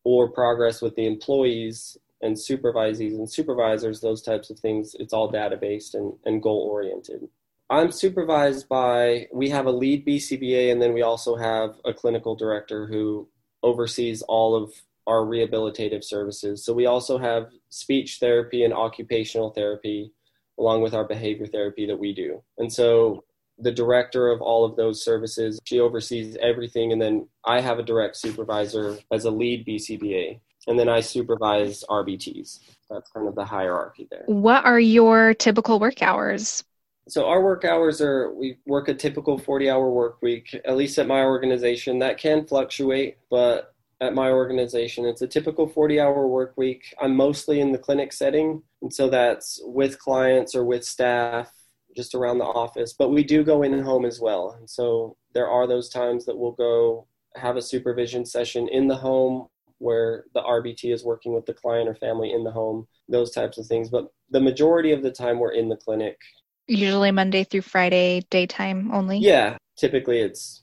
or 0.04 0.30
progress 0.30 0.82
with 0.82 0.94
the 0.96 1.06
employees 1.06 1.96
and 2.20 2.36
supervisees 2.36 3.14
and 3.14 3.30
supervisors, 3.30 4.00
those 4.00 4.22
types 4.22 4.50
of 4.50 4.58
things, 4.58 4.94
it's 4.98 5.12
all 5.12 5.30
data 5.30 5.56
based 5.56 5.94
and, 5.94 6.12
and 6.24 6.42
goal 6.42 6.68
oriented. 6.70 7.28
I'm 7.72 7.90
supervised 7.90 8.68
by, 8.68 9.28
we 9.32 9.48
have 9.48 9.64
a 9.64 9.70
lead 9.70 10.06
BCBA, 10.06 10.70
and 10.70 10.82
then 10.82 10.92
we 10.92 11.00
also 11.00 11.36
have 11.36 11.76
a 11.86 11.94
clinical 11.94 12.36
director 12.36 12.86
who 12.86 13.26
oversees 13.62 14.20
all 14.20 14.54
of 14.54 14.74
our 15.06 15.22
rehabilitative 15.22 16.04
services. 16.04 16.62
So 16.62 16.74
we 16.74 16.84
also 16.84 17.16
have 17.16 17.48
speech 17.70 18.18
therapy 18.18 18.64
and 18.64 18.74
occupational 18.74 19.52
therapy 19.52 20.12
along 20.58 20.82
with 20.82 20.92
our 20.92 21.04
behavior 21.04 21.46
therapy 21.46 21.86
that 21.86 21.98
we 21.98 22.12
do. 22.12 22.42
And 22.58 22.70
so 22.70 23.24
the 23.58 23.72
director 23.72 24.30
of 24.30 24.42
all 24.42 24.66
of 24.66 24.76
those 24.76 25.02
services, 25.02 25.58
she 25.64 25.80
oversees 25.80 26.36
everything. 26.42 26.92
And 26.92 27.00
then 27.00 27.26
I 27.46 27.62
have 27.62 27.78
a 27.78 27.82
direct 27.82 28.16
supervisor 28.16 28.98
as 29.10 29.24
a 29.24 29.30
lead 29.30 29.66
BCBA. 29.66 30.40
And 30.66 30.78
then 30.78 30.90
I 30.90 31.00
supervise 31.00 31.84
RBTs. 31.88 32.60
That's 32.90 33.10
kind 33.12 33.26
of 33.26 33.34
the 33.34 33.46
hierarchy 33.46 34.08
there. 34.10 34.24
What 34.26 34.66
are 34.66 34.78
your 34.78 35.32
typical 35.32 35.80
work 35.80 36.02
hours? 36.02 36.62
So 37.08 37.26
our 37.26 37.42
work 37.42 37.64
hours 37.64 38.00
are 38.00 38.32
we 38.32 38.58
work 38.66 38.88
a 38.88 38.94
typical 38.94 39.38
40 39.38 39.68
hour 39.68 39.90
work 39.90 40.22
week 40.22 40.54
at 40.64 40.76
least 40.76 40.98
at 40.98 41.06
my 41.06 41.22
organization. 41.24 41.98
That 41.98 42.18
can 42.18 42.46
fluctuate 42.46 43.18
but 43.30 43.74
at 44.00 44.14
my 44.14 44.30
organization 44.30 45.04
it's 45.04 45.22
a 45.22 45.26
typical 45.26 45.68
40 45.68 46.00
hour 46.00 46.26
work 46.26 46.54
week. 46.56 46.94
I'm 47.00 47.16
mostly 47.16 47.60
in 47.60 47.72
the 47.72 47.78
clinic 47.78 48.12
setting 48.12 48.62
and 48.82 48.92
so 48.92 49.08
that's 49.08 49.60
with 49.64 49.98
clients 49.98 50.54
or 50.54 50.64
with 50.64 50.84
staff 50.84 51.50
just 51.96 52.14
around 52.14 52.38
the 52.38 52.44
office. 52.44 52.94
But 52.94 53.10
we 53.10 53.22
do 53.22 53.44
go 53.44 53.62
in 53.62 53.74
and 53.74 53.84
home 53.84 54.04
as 54.04 54.20
well 54.20 54.56
and 54.58 54.68
so 54.68 55.16
there 55.34 55.48
are 55.48 55.66
those 55.66 55.88
times 55.88 56.24
that 56.26 56.38
we'll 56.38 56.52
go 56.52 57.06
have 57.34 57.56
a 57.56 57.62
supervision 57.62 58.24
session 58.24 58.68
in 58.68 58.86
the 58.86 58.96
home 58.96 59.48
where 59.78 60.26
the 60.32 60.42
RBT 60.42 60.94
is 60.94 61.02
working 61.02 61.34
with 61.34 61.44
the 61.46 61.54
client 61.54 61.88
or 61.88 61.94
family 61.96 62.32
in 62.32 62.44
the 62.44 62.52
home, 62.52 62.86
those 63.08 63.32
types 63.32 63.58
of 63.58 63.66
things. 63.66 63.90
But 63.90 64.12
the 64.30 64.40
majority 64.40 64.92
of 64.92 65.02
the 65.02 65.10
time, 65.10 65.40
we're 65.40 65.54
in 65.54 65.68
the 65.68 65.76
clinic 65.76 66.18
Usually 66.66 67.10
Monday 67.10 67.44
through 67.44 67.62
Friday, 67.62 68.22
daytime 68.30 68.90
only? 68.92 69.18
Yeah, 69.18 69.56
typically 69.76 70.20
it's 70.20 70.62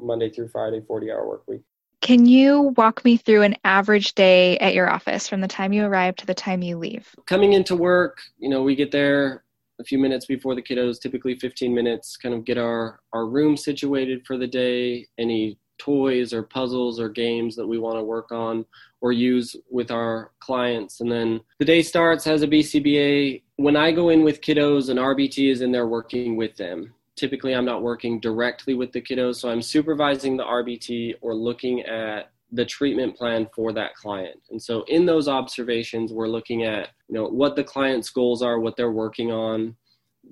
Monday 0.00 0.30
through 0.30 0.48
Friday, 0.48 0.80
40 0.86 1.10
hour 1.10 1.28
work 1.28 1.42
week. 1.46 1.62
Can 2.00 2.24
you 2.24 2.72
walk 2.76 3.04
me 3.04 3.18
through 3.18 3.42
an 3.42 3.56
average 3.62 4.14
day 4.14 4.56
at 4.58 4.74
your 4.74 4.90
office 4.90 5.28
from 5.28 5.40
the 5.42 5.48
time 5.48 5.72
you 5.72 5.84
arrive 5.84 6.16
to 6.16 6.26
the 6.26 6.34
time 6.34 6.62
you 6.62 6.78
leave? 6.78 7.14
Coming 7.26 7.52
into 7.52 7.76
work, 7.76 8.18
you 8.38 8.48
know, 8.48 8.62
we 8.62 8.74
get 8.74 8.90
there 8.90 9.44
a 9.78 9.84
few 9.84 9.98
minutes 9.98 10.26
before 10.26 10.54
the 10.54 10.62
kiddos, 10.62 11.00
typically 11.00 11.34
15 11.36 11.74
minutes, 11.74 12.16
kind 12.16 12.34
of 12.34 12.44
get 12.44 12.58
our, 12.58 13.00
our 13.12 13.26
room 13.26 13.56
situated 13.56 14.26
for 14.26 14.38
the 14.38 14.46
day, 14.46 15.06
any 15.18 15.58
toys 15.80 16.32
or 16.32 16.42
puzzles 16.42 17.00
or 17.00 17.08
games 17.08 17.56
that 17.56 17.66
we 17.66 17.78
want 17.78 17.96
to 17.96 18.04
work 18.04 18.30
on 18.30 18.64
or 19.00 19.12
use 19.12 19.56
with 19.70 19.90
our 19.90 20.30
clients. 20.38 21.00
And 21.00 21.10
then 21.10 21.40
the 21.58 21.64
day 21.64 21.82
starts 21.82 22.26
as 22.26 22.42
a 22.42 22.46
BCBA. 22.46 23.42
When 23.56 23.76
I 23.76 23.90
go 23.90 24.10
in 24.10 24.22
with 24.22 24.42
kiddos, 24.42 24.90
an 24.90 24.98
RBT 24.98 25.50
is 25.50 25.62
in 25.62 25.72
there 25.72 25.88
working 25.88 26.36
with 26.36 26.56
them. 26.56 26.94
Typically, 27.16 27.54
I'm 27.54 27.64
not 27.64 27.82
working 27.82 28.20
directly 28.20 28.74
with 28.74 28.92
the 28.92 29.00
kiddos, 29.00 29.36
so 29.36 29.50
I'm 29.50 29.62
supervising 29.62 30.36
the 30.36 30.44
RBT 30.44 31.16
or 31.20 31.34
looking 31.34 31.80
at 31.82 32.30
the 32.52 32.64
treatment 32.64 33.16
plan 33.16 33.48
for 33.54 33.72
that 33.72 33.94
client. 33.94 34.40
And 34.50 34.60
so 34.60 34.82
in 34.88 35.06
those 35.06 35.28
observations, 35.28 36.12
we're 36.12 36.28
looking 36.28 36.64
at, 36.64 36.88
you 37.08 37.14
know, 37.14 37.26
what 37.26 37.56
the 37.56 37.64
client's 37.64 38.10
goals 38.10 38.42
are, 38.42 38.58
what 38.58 38.76
they're 38.76 38.90
working 38.90 39.30
on. 39.30 39.76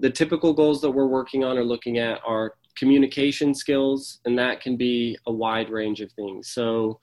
The 0.00 0.10
typical 0.10 0.52
goals 0.52 0.80
that 0.82 0.90
we're 0.90 1.06
working 1.06 1.44
on 1.44 1.56
or 1.56 1.64
looking 1.64 1.98
at 1.98 2.20
are 2.26 2.54
communication 2.78 3.54
skills, 3.54 4.20
and 4.24 4.38
that 4.38 4.60
can 4.60 4.76
be 4.76 5.18
a 5.26 5.32
wide 5.32 5.70
range 5.70 6.00
of 6.00 6.12
things. 6.12 6.50
So 6.50 7.00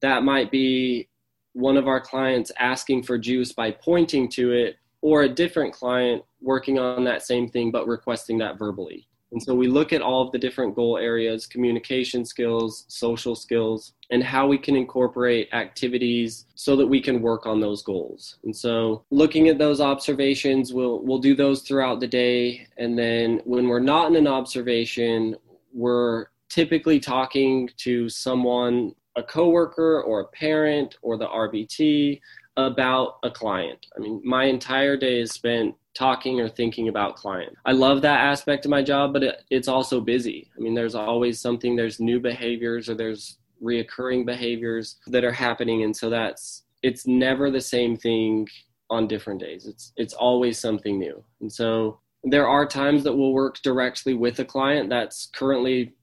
that 0.00 0.24
might 0.24 0.50
be 0.50 1.08
one 1.52 1.76
of 1.76 1.86
our 1.86 2.00
clients 2.00 2.50
asking 2.58 3.02
for 3.04 3.18
juice 3.18 3.52
by 3.52 3.70
pointing 3.70 4.28
to 4.30 4.52
it, 4.52 4.76
or 5.00 5.22
a 5.22 5.28
different 5.28 5.72
client 5.72 6.22
working 6.40 6.78
on 6.78 7.04
that 7.04 7.22
same 7.22 7.48
thing 7.48 7.70
but 7.70 7.86
requesting 7.86 8.38
that 8.38 8.58
verbally. 8.58 9.06
And 9.32 9.42
so 9.42 9.54
we 9.54 9.66
look 9.66 9.92
at 9.92 10.02
all 10.02 10.22
of 10.22 10.30
the 10.32 10.38
different 10.38 10.76
goal 10.76 10.98
areas 10.98 11.46
communication 11.46 12.24
skills, 12.24 12.84
social 12.88 13.34
skills, 13.34 13.94
and 14.10 14.22
how 14.22 14.46
we 14.46 14.58
can 14.58 14.76
incorporate 14.76 15.48
activities 15.52 16.46
so 16.54 16.76
that 16.76 16.86
we 16.86 17.00
can 17.00 17.22
work 17.22 17.46
on 17.46 17.58
those 17.58 17.82
goals. 17.82 18.38
And 18.44 18.54
so 18.54 19.04
looking 19.10 19.48
at 19.48 19.58
those 19.58 19.80
observations, 19.80 20.74
we'll, 20.74 21.02
we'll 21.02 21.18
do 21.18 21.34
those 21.34 21.62
throughout 21.62 21.98
the 21.98 22.06
day. 22.06 22.66
And 22.76 22.98
then 22.98 23.40
when 23.44 23.68
we're 23.68 23.80
not 23.80 24.08
in 24.10 24.16
an 24.16 24.26
observation, 24.26 25.36
we're 25.72 26.26
typically 26.50 27.00
talking 27.00 27.70
to 27.78 28.10
someone, 28.10 28.94
a 29.16 29.22
coworker 29.22 30.02
or 30.02 30.20
a 30.20 30.26
parent 30.26 30.96
or 31.00 31.16
the 31.16 31.26
RBT 31.26 32.20
about 32.58 33.16
a 33.22 33.30
client. 33.30 33.86
I 33.96 34.00
mean, 34.00 34.20
my 34.24 34.44
entire 34.44 34.96
day 34.96 35.20
is 35.20 35.32
spent 35.32 35.74
talking 35.94 36.40
or 36.40 36.48
thinking 36.48 36.88
about 36.88 37.16
client. 37.16 37.54
I 37.64 37.72
love 37.72 38.02
that 38.02 38.20
aspect 38.20 38.64
of 38.64 38.70
my 38.70 38.82
job, 38.82 39.12
but 39.12 39.22
it, 39.22 39.42
it's 39.50 39.68
also 39.68 40.00
busy. 40.00 40.50
I 40.56 40.60
mean, 40.60 40.74
there's 40.74 40.94
always 40.94 41.40
something, 41.40 41.76
there's 41.76 42.00
new 42.00 42.18
behaviors 42.18 42.88
or 42.88 42.94
there's 42.94 43.38
reoccurring 43.62 44.26
behaviors 44.26 44.96
that 45.08 45.24
are 45.24 45.32
happening. 45.32 45.82
And 45.84 45.96
so 45.96 46.10
that's, 46.10 46.64
it's 46.82 47.06
never 47.06 47.50
the 47.50 47.60
same 47.60 47.96
thing 47.96 48.48
on 48.90 49.06
different 49.06 49.40
days. 49.40 49.66
It's, 49.66 49.92
it's 49.96 50.14
always 50.14 50.58
something 50.58 50.98
new. 50.98 51.22
And 51.40 51.52
so 51.52 52.00
there 52.24 52.48
are 52.48 52.66
times 52.66 53.04
that 53.04 53.14
we'll 53.14 53.32
work 53.32 53.60
directly 53.62 54.14
with 54.14 54.38
a 54.38 54.44
client. 54.44 54.88
That's 54.88 55.26
currently 55.34 55.94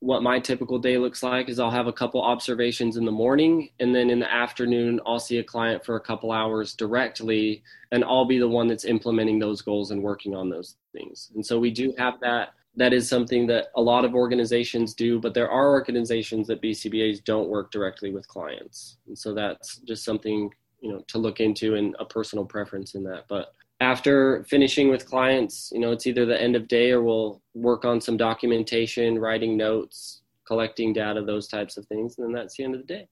what 0.00 0.22
my 0.22 0.38
typical 0.38 0.78
day 0.78 0.96
looks 0.96 1.22
like 1.22 1.48
is 1.48 1.58
I'll 1.58 1.70
have 1.70 1.88
a 1.88 1.92
couple 1.92 2.22
observations 2.22 2.96
in 2.96 3.04
the 3.04 3.10
morning 3.12 3.70
and 3.80 3.94
then 3.94 4.10
in 4.10 4.20
the 4.20 4.32
afternoon 4.32 5.00
I'll 5.04 5.18
see 5.18 5.38
a 5.38 5.44
client 5.44 5.84
for 5.84 5.96
a 5.96 6.00
couple 6.00 6.30
hours 6.30 6.74
directly 6.74 7.64
and 7.90 8.04
I'll 8.04 8.24
be 8.24 8.38
the 8.38 8.48
one 8.48 8.68
that's 8.68 8.84
implementing 8.84 9.40
those 9.40 9.60
goals 9.60 9.90
and 9.90 10.02
working 10.02 10.36
on 10.36 10.50
those 10.50 10.76
things. 10.92 11.30
And 11.34 11.44
so 11.44 11.58
we 11.58 11.72
do 11.72 11.92
have 11.98 12.20
that 12.20 12.50
that 12.78 12.92
is 12.92 13.08
something 13.08 13.46
that 13.48 13.66
a 13.74 13.82
lot 13.82 14.04
of 14.04 14.14
organizations 14.14 14.94
do, 14.94 15.18
but 15.18 15.34
there 15.34 15.50
are 15.50 15.70
organizations 15.70 16.46
that 16.46 16.62
BCBAs 16.62 17.24
don't 17.24 17.48
work 17.48 17.72
directly 17.72 18.12
with 18.12 18.28
clients. 18.28 18.98
And 19.08 19.18
so 19.18 19.34
that's 19.34 19.78
just 19.78 20.04
something, 20.04 20.48
you 20.80 20.92
know, 20.92 21.02
to 21.08 21.18
look 21.18 21.40
into 21.40 21.74
and 21.74 21.96
a 21.98 22.04
personal 22.04 22.44
preference 22.44 22.94
in 22.94 23.02
that. 23.02 23.24
But 23.28 23.52
after 23.80 24.44
finishing 24.44 24.90
with 24.90 25.06
clients, 25.06 25.70
you 25.72 25.80
know, 25.80 25.92
it's 25.92 26.06
either 26.06 26.26
the 26.26 26.40
end 26.40 26.56
of 26.56 26.68
day 26.68 26.90
or 26.90 27.02
we'll 27.02 27.40
work 27.54 27.84
on 27.84 28.00
some 28.00 28.16
documentation, 28.16 29.18
writing 29.18 29.56
notes, 29.56 30.22
collecting 30.46 30.92
data, 30.92 31.22
those 31.22 31.46
types 31.46 31.76
of 31.76 31.86
things. 31.86 32.16
And 32.18 32.26
then 32.26 32.32
that's 32.32 32.56
the 32.56 32.64
end 32.64 32.74
of 32.74 32.80
the 32.80 32.86
day. 32.86 33.08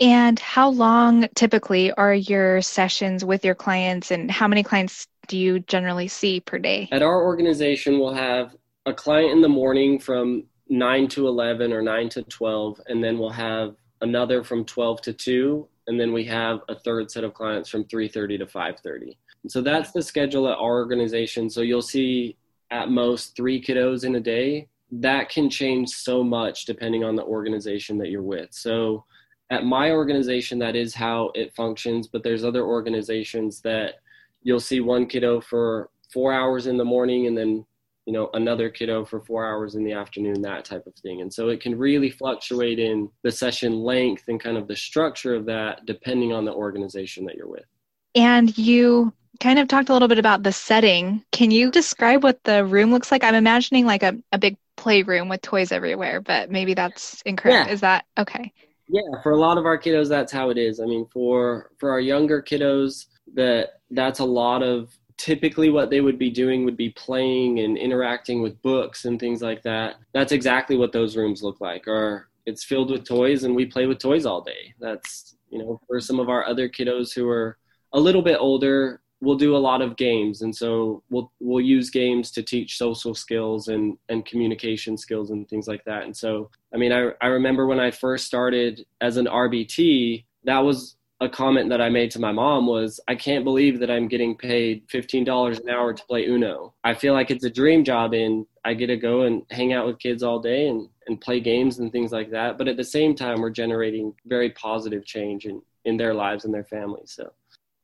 And 0.00 0.38
how 0.38 0.70
long 0.70 1.28
typically 1.34 1.92
are 1.92 2.14
your 2.14 2.62
sessions 2.62 3.24
with 3.24 3.44
your 3.44 3.54
clients 3.54 4.10
and 4.10 4.30
how 4.30 4.48
many 4.48 4.62
clients 4.62 5.06
do 5.28 5.36
you 5.36 5.60
generally 5.60 6.08
see 6.08 6.40
per 6.40 6.58
day? 6.58 6.88
At 6.90 7.02
our 7.02 7.22
organization, 7.22 7.98
we'll 7.98 8.14
have 8.14 8.56
a 8.86 8.94
client 8.94 9.32
in 9.32 9.42
the 9.42 9.48
morning 9.48 9.98
from 9.98 10.44
9 10.68 11.08
to 11.08 11.28
11 11.28 11.72
or 11.72 11.82
9 11.82 12.08
to 12.10 12.22
12, 12.22 12.80
and 12.86 13.04
then 13.04 13.18
we'll 13.18 13.30
have 13.30 13.74
another 14.00 14.42
from 14.42 14.64
12 14.64 15.02
to 15.02 15.12
2, 15.12 15.68
and 15.86 15.98
then 15.98 16.12
we 16.12 16.24
have 16.24 16.60
a 16.68 16.74
third 16.74 17.10
set 17.10 17.24
of 17.24 17.34
clients 17.34 17.68
from 17.68 17.84
3:30 17.84 18.38
to 18.38 18.46
5:30. 18.46 19.16
So 19.48 19.60
that's 19.60 19.92
the 19.92 20.02
schedule 20.02 20.48
at 20.48 20.58
our 20.58 20.78
organization. 20.78 21.48
So 21.50 21.62
you'll 21.62 21.82
see 21.82 22.36
at 22.70 22.90
most 22.90 23.36
three 23.36 23.60
kiddos 23.60 24.04
in 24.04 24.14
a 24.16 24.20
day. 24.20 24.68
That 24.92 25.28
can 25.28 25.48
change 25.48 25.88
so 25.90 26.22
much 26.22 26.64
depending 26.64 27.04
on 27.04 27.16
the 27.16 27.24
organization 27.24 27.98
that 27.98 28.10
you're 28.10 28.22
with. 28.22 28.52
So 28.52 29.04
at 29.50 29.64
my 29.64 29.90
organization, 29.90 30.58
that 30.60 30.76
is 30.76 30.94
how 30.94 31.30
it 31.34 31.54
functions. 31.54 32.06
But 32.06 32.22
there's 32.22 32.44
other 32.44 32.64
organizations 32.64 33.60
that 33.62 33.94
you'll 34.42 34.60
see 34.60 34.80
one 34.80 35.06
kiddo 35.06 35.40
for 35.40 35.90
four 36.12 36.32
hours 36.32 36.66
in 36.66 36.76
the 36.76 36.84
morning 36.84 37.26
and 37.26 37.36
then 37.36 37.64
you 38.06 38.12
know 38.12 38.30
another 38.34 38.70
kiddo 38.70 39.04
for 39.04 39.20
four 39.20 39.46
hours 39.46 39.74
in 39.74 39.84
the 39.84 39.92
afternoon 39.92 40.42
that 40.42 40.64
type 40.64 40.86
of 40.86 40.94
thing. 40.94 41.20
And 41.20 41.32
so 41.32 41.48
it 41.48 41.60
can 41.60 41.76
really 41.76 42.10
fluctuate 42.10 42.78
in 42.78 43.10
the 43.22 43.30
session 43.30 43.80
length 43.80 44.24
and 44.28 44.40
kind 44.40 44.56
of 44.56 44.66
the 44.66 44.76
structure 44.76 45.34
of 45.34 45.46
that 45.46 45.86
depending 45.86 46.32
on 46.32 46.44
the 46.44 46.52
organization 46.52 47.24
that 47.26 47.36
you're 47.36 47.48
with. 47.48 47.66
And 48.14 48.56
you 48.56 49.12
kind 49.38 49.58
of 49.58 49.68
talked 49.68 49.88
a 49.88 49.92
little 49.92 50.08
bit 50.08 50.18
about 50.18 50.42
the 50.42 50.52
setting. 50.52 51.24
Can 51.30 51.50
you 51.50 51.70
describe 51.70 52.22
what 52.22 52.42
the 52.44 52.64
room 52.64 52.90
looks 52.90 53.12
like? 53.12 53.22
I'm 53.22 53.34
imagining 53.34 53.86
like 53.86 54.02
a, 54.02 54.16
a 54.32 54.38
big 54.38 54.56
playroom 54.76 55.28
with 55.28 55.42
toys 55.42 55.72
everywhere 55.72 56.22
but 56.22 56.50
maybe 56.50 56.72
that's 56.72 57.20
incorrect. 57.22 57.68
Yeah. 57.68 57.72
is 57.72 57.80
that 57.82 58.06
okay. 58.18 58.50
Yeah 58.88 59.22
for 59.22 59.32
a 59.32 59.36
lot 59.36 59.58
of 59.58 59.66
our 59.66 59.78
kiddos 59.78 60.08
that's 60.08 60.32
how 60.32 60.48
it 60.48 60.56
is. 60.56 60.80
I 60.80 60.86
mean 60.86 61.06
for 61.12 61.70
for 61.78 61.90
our 61.90 62.00
younger 62.00 62.42
kiddos 62.42 63.06
that 63.34 63.80
that's 63.90 64.20
a 64.20 64.24
lot 64.24 64.62
of 64.62 64.96
typically 65.20 65.68
what 65.68 65.90
they 65.90 66.00
would 66.00 66.18
be 66.18 66.30
doing 66.30 66.64
would 66.64 66.78
be 66.78 66.88
playing 66.90 67.60
and 67.60 67.76
interacting 67.76 68.40
with 68.40 68.60
books 68.62 69.04
and 69.04 69.20
things 69.20 69.42
like 69.42 69.62
that. 69.62 69.96
That's 70.14 70.32
exactly 70.32 70.78
what 70.78 70.92
those 70.92 71.14
rooms 71.14 71.42
look 71.42 71.60
like. 71.60 71.86
Or 71.86 72.30
it's 72.46 72.64
filled 72.64 72.90
with 72.90 73.04
toys 73.04 73.44
and 73.44 73.54
we 73.54 73.66
play 73.66 73.84
with 73.84 73.98
toys 73.98 74.24
all 74.24 74.40
day. 74.40 74.72
That's, 74.80 75.36
you 75.50 75.58
know, 75.58 75.78
for 75.86 76.00
some 76.00 76.20
of 76.20 76.30
our 76.30 76.46
other 76.46 76.70
kiddos 76.70 77.14
who 77.14 77.28
are 77.28 77.58
a 77.92 78.00
little 78.00 78.22
bit 78.22 78.38
older, 78.40 79.02
we'll 79.20 79.36
do 79.36 79.54
a 79.54 79.58
lot 79.58 79.82
of 79.82 79.98
games 79.98 80.40
and 80.40 80.56
so 80.56 81.02
we'll 81.10 81.30
we'll 81.40 81.62
use 81.62 81.90
games 81.90 82.30
to 82.30 82.42
teach 82.42 82.78
social 82.78 83.14
skills 83.14 83.68
and 83.68 83.98
and 84.08 84.24
communication 84.24 84.96
skills 84.96 85.28
and 85.28 85.46
things 85.50 85.68
like 85.68 85.84
that. 85.84 86.04
And 86.04 86.16
so 86.16 86.50
I 86.74 86.78
mean 86.78 86.92
I 86.92 87.10
I 87.20 87.26
remember 87.26 87.66
when 87.66 87.78
I 87.78 87.90
first 87.90 88.26
started 88.26 88.86
as 89.02 89.18
an 89.18 89.26
RBT, 89.26 90.24
that 90.44 90.60
was 90.60 90.96
a 91.20 91.28
comment 91.28 91.68
that 91.68 91.82
I 91.82 91.90
made 91.90 92.10
to 92.12 92.18
my 92.18 92.32
mom 92.32 92.66
was, 92.66 92.98
I 93.06 93.14
can't 93.14 93.44
believe 93.44 93.78
that 93.80 93.90
I'm 93.90 94.08
getting 94.08 94.36
paid 94.36 94.88
$15 94.88 95.60
an 95.60 95.68
hour 95.68 95.92
to 95.92 96.04
play 96.06 96.24
Uno. 96.24 96.74
I 96.82 96.94
feel 96.94 97.12
like 97.12 97.30
it's 97.30 97.44
a 97.44 97.50
dream 97.50 97.84
job 97.84 98.14
and 98.14 98.46
I 98.64 98.72
get 98.72 98.86
to 98.86 98.96
go 98.96 99.22
and 99.22 99.42
hang 99.50 99.74
out 99.74 99.86
with 99.86 99.98
kids 99.98 100.22
all 100.22 100.38
day 100.38 100.68
and, 100.68 100.88
and 101.06 101.20
play 101.20 101.40
games 101.40 101.78
and 101.78 101.92
things 101.92 102.10
like 102.10 102.30
that. 102.30 102.56
But 102.56 102.68
at 102.68 102.78
the 102.78 102.84
same 102.84 103.14
time, 103.14 103.42
we're 103.42 103.50
generating 103.50 104.14
very 104.24 104.50
positive 104.50 105.04
change 105.04 105.44
in, 105.44 105.60
in 105.84 105.98
their 105.98 106.14
lives 106.14 106.46
and 106.46 106.54
their 106.54 106.64
families. 106.64 107.12
So 107.14 107.32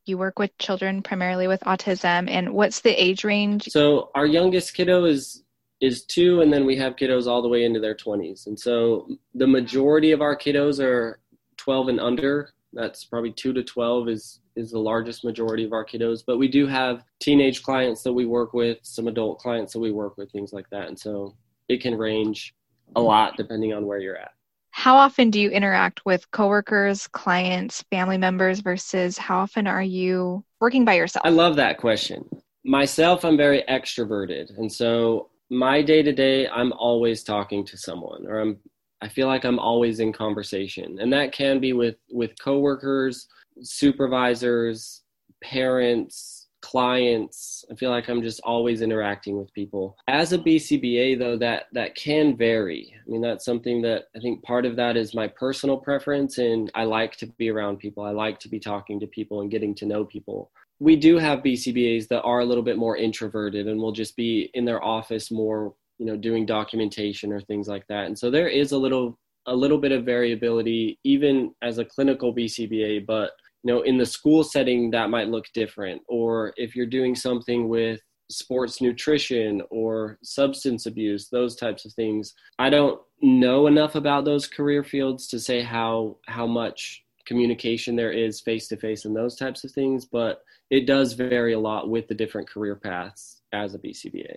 you 0.07 0.17
work 0.17 0.39
with 0.39 0.57
children 0.59 1.03
primarily 1.03 1.47
with 1.47 1.61
autism 1.63 2.31
and 2.31 2.55
what's 2.55 2.81
the 2.81 2.91
age 2.91 3.23
range? 3.23 3.69
So 3.69 4.11
our 4.15 4.27
youngest 4.27 4.75
kiddo 4.75 5.05
is 5.05 5.43
is 5.83 6.07
two 6.07 6.41
and 6.41 6.51
then 6.51 6.65
we 6.65 6.75
have 6.77 6.97
kiddos 6.97 7.27
all 7.27 7.43
the 7.43 7.49
way 7.49 7.65
into 7.65 7.81
their 7.81 7.95
20s. 7.95 8.47
And 8.47 8.59
so 8.59 9.11
the 9.35 9.47
majority 9.47 10.13
of 10.13 10.23
our 10.23 10.35
kiddos 10.35 10.83
are 10.83 11.21
12 11.59 11.89
and 11.89 12.01
under 12.01 12.55
that's 12.73 13.05
probably 13.05 13.33
two 13.33 13.53
to 13.53 13.63
12 13.63 14.09
is, 14.09 14.41
is 14.55 14.71
the 14.71 14.79
largest 14.79 15.25
majority 15.25 15.65
of 15.65 15.73
our 15.73 15.85
kiddos. 15.85 16.23
But 16.27 16.39
we 16.39 16.49
do 16.49 16.67
have 16.67 17.05
teenage 17.21 17.63
clients 17.63 18.03
that 18.03 18.13
we 18.13 18.27
work 18.27 18.53
with, 18.53 18.79
some 18.83 19.09
adult 19.09 19.39
clients 19.39 19.73
that 19.73 19.81
we 19.81 19.93
work 19.93 20.17
with, 20.17 20.31
things 20.31 20.53
like 20.53 20.69
that. 20.71 20.89
And 20.89 20.99
so 20.99 21.35
it 21.69 21.81
can 21.81 21.97
range 21.97 22.55
a 22.95 23.01
lot 23.01 23.37
depending 23.37 23.73
on 23.73 23.87
where 23.87 23.99
you're 23.99 24.17
at. 24.17 24.33
How 24.71 24.97
often 24.97 25.31
do 25.31 25.41
you 25.41 25.49
interact 25.51 26.05
with 26.05 26.31
coworkers, 26.33 27.09
clients, 27.09 27.83
family 27.91 28.19
members 28.19 28.61
versus 28.61 29.17
how 29.17 29.39
often 29.39 29.67
are 29.67 29.83
you 29.83 30.45
working 30.61 30.85
by 30.85 30.95
yourself? 30.95 31.25
I 31.25 31.31
love 31.31 31.57
that 31.57 31.79
question. 31.79 32.29
Myself, 32.63 33.25
I'm 33.25 33.39
very 33.39 33.65
extroverted. 33.71 34.57
And 34.59 34.71
so 34.71 35.31
my 35.49 35.81
day 35.81 36.03
to 36.03 36.13
day, 36.13 36.47
I'm 36.49 36.73
always 36.75 37.23
talking 37.23 37.65
to 37.67 37.79
someone 37.79 38.27
or 38.27 38.39
I'm 38.39 38.59
I 39.07 39.09
feel 39.09 39.29
like 39.29 39.45
I'm 39.45 39.61
always 39.61 40.01
in 40.01 40.13
conversation, 40.13 40.99
and 41.01 41.13
that 41.13 41.31
can 41.31 41.61
be 41.61 41.73
with 41.73 41.95
with 42.11 42.33
coworkers, 42.41 43.29
supervisors, 43.63 45.03
parents, 45.41 46.49
clients. 46.61 47.65
I 47.71 47.77
feel 47.77 47.91
like 47.91 48.09
I'm 48.09 48.21
just 48.21 48.41
always 48.43 48.83
interacting 48.83 49.39
with 49.39 49.55
people. 49.55 49.97
As 50.09 50.33
a 50.33 50.39
BCBA, 50.39 51.21
though, 51.21 51.37
that 51.39 51.67
that 51.73 51.95
can 51.95 52.37
vary. 52.37 52.93
I 52.97 53.09
mean, 53.09 53.21
that's 53.21 53.45
something 53.45 53.81
that 53.83 54.07
I 54.17 54.19
think 54.19 54.43
part 54.43 54.67
of 54.67 54.75
that 54.75 54.97
is 54.97 55.15
my 55.15 55.29
personal 55.29 55.77
preference, 55.77 56.39
and 56.39 56.69
I 56.75 56.83
like 56.83 57.15
to 57.19 57.27
be 57.39 57.49
around 57.49 57.79
people. 57.79 58.03
I 58.03 58.11
like 58.11 58.41
to 58.41 58.49
be 58.49 58.59
talking 58.59 58.99
to 58.99 59.07
people 59.07 59.41
and 59.41 59.53
getting 59.53 59.73
to 59.77 59.87
know 59.87 60.05
people 60.05 60.51
we 60.79 60.95
do 60.95 61.17
have 61.17 61.39
BCBAs 61.43 62.09
that 62.09 62.21
are 62.21 62.41
a 62.41 62.45
little 62.45 62.63
bit 62.63 62.77
more 62.77 62.99
introverted 62.99 63.67
and 63.67 63.81
will 63.81 63.93
just 63.93 64.15
be 64.15 64.51
in 64.53 64.67
their 64.67 64.85
office 64.85 65.31
more 65.31 65.73
you 65.99 66.07
know 66.07 66.17
doing 66.17 66.47
documentation 66.47 67.33
or 67.33 67.41
things 67.41 67.69
like 67.69 67.87
that. 67.89 68.07
And 68.07 68.19
so 68.19 68.31
there 68.31 68.49
is 68.49 68.73
a 68.73 68.79
little 68.79 69.19
a 69.47 69.55
little 69.55 69.79
bit 69.79 69.93
of 69.93 70.05
variability 70.05 70.99
even 71.05 71.55
as 71.63 71.79
a 71.79 71.85
clinical 71.85 72.35
bcba 72.35 73.07
but 73.07 73.31
you 73.63 73.73
know 73.73 73.83
in 73.83 73.97
the 73.97 74.05
school 74.05 74.43
setting 74.43 74.91
that 74.91 75.11
might 75.11 75.29
look 75.29 75.47
different. 75.55 76.03
Or 76.09 76.53
if 76.57 76.75
you're 76.75 76.87
doing 76.87 77.15
something 77.15 77.69
with 77.69 78.01
sports 78.29 78.81
nutrition 78.81 79.63
or 79.71 80.19
substance 80.23 80.87
abuse 80.87 81.29
those 81.29 81.55
types 81.55 81.85
of 81.85 81.93
things 81.93 82.35
i 82.59 82.69
don't 82.69 83.01
know 83.23 83.67
enough 83.67 83.95
about 83.95 84.25
those 84.25 84.49
career 84.49 84.83
fields 84.83 85.29
to 85.29 85.39
say 85.39 85.63
how 85.63 86.17
how 86.27 86.47
much 86.47 87.05
communication 87.25 87.95
there 87.95 88.13
is 88.13 88.41
face 88.41 88.69
to 88.69 88.77
face 88.77 89.05
and 89.05 89.15
those 89.15 89.37
types 89.37 89.63
of 89.63 89.71
things 89.71 90.05
but 90.05 90.43
it 90.71 90.87
does 90.87 91.13
vary 91.13 91.53
a 91.53 91.59
lot 91.59 91.89
with 91.89 92.09
the 92.09 92.15
different 92.15 92.49
career 92.49 92.75
paths 92.75 93.43
as 93.53 93.75
a 93.75 93.79
bcba 93.79 94.37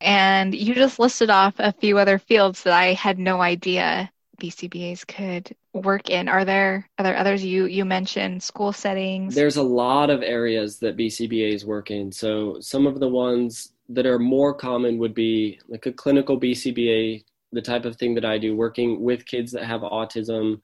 and 0.00 0.54
you 0.54 0.74
just 0.74 0.98
listed 0.98 1.30
off 1.30 1.54
a 1.58 1.72
few 1.72 1.98
other 1.98 2.18
fields 2.18 2.62
that 2.64 2.74
I 2.74 2.92
had 2.94 3.18
no 3.18 3.40
idea 3.40 4.10
BCBAs 4.40 5.06
could 5.06 5.54
work 5.72 6.10
in. 6.10 6.28
Are 6.28 6.44
there 6.44 6.88
are 6.98 7.02
there 7.02 7.16
others 7.16 7.44
you 7.44 7.66
you 7.66 7.84
mentioned 7.84 8.42
school 8.42 8.72
settings? 8.72 9.34
There's 9.34 9.56
a 9.56 9.62
lot 9.62 10.10
of 10.10 10.22
areas 10.22 10.78
that 10.80 10.96
BCBAs 10.96 11.64
work 11.64 11.90
in. 11.90 12.10
So 12.12 12.58
some 12.60 12.86
of 12.86 13.00
the 13.00 13.08
ones 13.08 13.72
that 13.88 14.06
are 14.06 14.18
more 14.18 14.54
common 14.54 14.98
would 14.98 15.14
be 15.14 15.60
like 15.68 15.86
a 15.86 15.92
clinical 15.92 16.40
BCBA, 16.40 17.24
the 17.52 17.62
type 17.62 17.84
of 17.84 17.96
thing 17.96 18.14
that 18.14 18.24
I 18.24 18.38
do, 18.38 18.56
working 18.56 19.02
with 19.02 19.26
kids 19.26 19.52
that 19.52 19.64
have 19.64 19.82
autism 19.82 20.60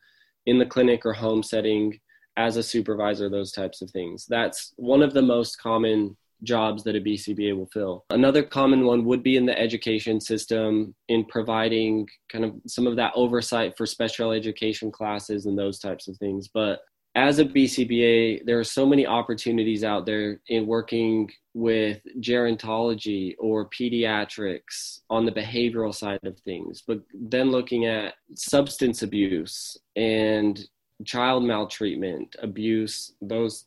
in 0.47 0.59
the 0.59 0.67
clinic 0.67 1.05
or 1.05 1.13
home 1.13 1.43
setting 1.43 2.01
as 2.37 2.57
a 2.57 2.63
supervisor, 2.63 3.29
those 3.29 3.53
types 3.53 3.83
of 3.83 3.91
things. 3.91 4.27
That's 4.27 4.73
one 4.77 5.03
of 5.03 5.13
the 5.13 5.23
most 5.23 5.61
common 5.61 6.17
jobs 6.43 6.85
that 6.85 6.97
a 6.97 7.01
BCBA 7.01 7.57
will 7.57 7.71
fill. 7.73 8.05
Another 8.11 8.43
common 8.43 8.85
one 8.85 9.05
would 9.05 9.23
be 9.23 9.37
in 9.37 9.47
the 9.47 9.59
education 9.59 10.21
system 10.21 10.95
in 11.09 11.25
providing 11.25 12.09
kind 12.31 12.45
of 12.45 12.55
some 12.67 12.87
of 12.87 12.97
that 12.97 13.13
oversight 13.15 13.77
for 13.77 13.87
special 13.87 14.33
education 14.33 14.91
classes 14.91 15.47
and 15.47 15.59
those 15.59 15.79
types 15.79 16.09
of 16.09 16.17
things. 16.17 16.49
But 16.49 16.81
as 17.17 17.41
a 17.41 17.45
BCBA, 17.45 18.45
there 18.47 18.59
are 18.59 18.65
so 18.65 18.87
many 18.87 19.07
opportunities 19.07 19.83
out 19.83 20.07
there 20.07 20.41
in 20.47 20.67
working 20.67 21.29
with 21.55 22.01
gerontology 22.21 23.35
or 23.39 23.69
pediatrics 23.69 25.01
on 25.11 25.27
the 25.27 25.33
behavioral 25.33 25.95
side 25.95 26.21
of 26.25 26.39
things, 26.41 26.83
but 26.87 27.01
then 27.13 27.51
looking 27.51 27.87
at 27.87 28.15
substance 28.35 29.03
abuse 29.03 29.77
and 29.97 30.69
child 31.05 31.43
maltreatment, 31.45 32.37
abuse, 32.43 33.13
those 33.21 33.65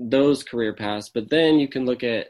those 0.00 0.42
career 0.42 0.72
paths, 0.72 1.10
but 1.10 1.28
then 1.28 1.58
you 1.58 1.68
can 1.68 1.84
look 1.84 2.02
at 2.02 2.28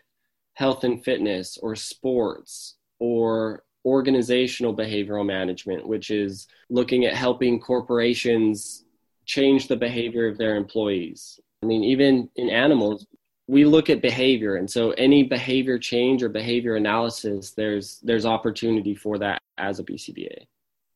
health 0.54 0.85
and 0.85 1.02
fitness 1.02 1.56
or 1.56 1.76
sports 1.76 2.76
or 2.98 3.62
organizational 3.85 4.76
behavioral 4.76 5.24
management, 5.24 5.87
which 5.87 6.11
is 6.11 6.48
looking 6.68 7.06
at 7.06 7.14
helping 7.14 7.61
corporations 7.61 8.85
change 9.24 9.68
the 9.68 9.76
behavior 9.76 10.26
of 10.26 10.37
their 10.37 10.56
employees. 10.56 11.38
I 11.62 11.66
mean, 11.66 11.85
even 11.85 12.28
in 12.37 12.50
animals, 12.50 13.06
we 13.50 13.64
look 13.64 13.90
at 13.90 14.00
behavior 14.00 14.54
and 14.54 14.70
so 14.70 14.92
any 14.92 15.24
behavior 15.24 15.76
change 15.76 16.22
or 16.22 16.28
behavior 16.28 16.76
analysis 16.76 17.50
there's 17.50 17.98
there's 18.04 18.24
opportunity 18.24 18.94
for 18.94 19.18
that 19.18 19.42
as 19.59 19.80
a 19.80 19.85
bcba 19.85 20.46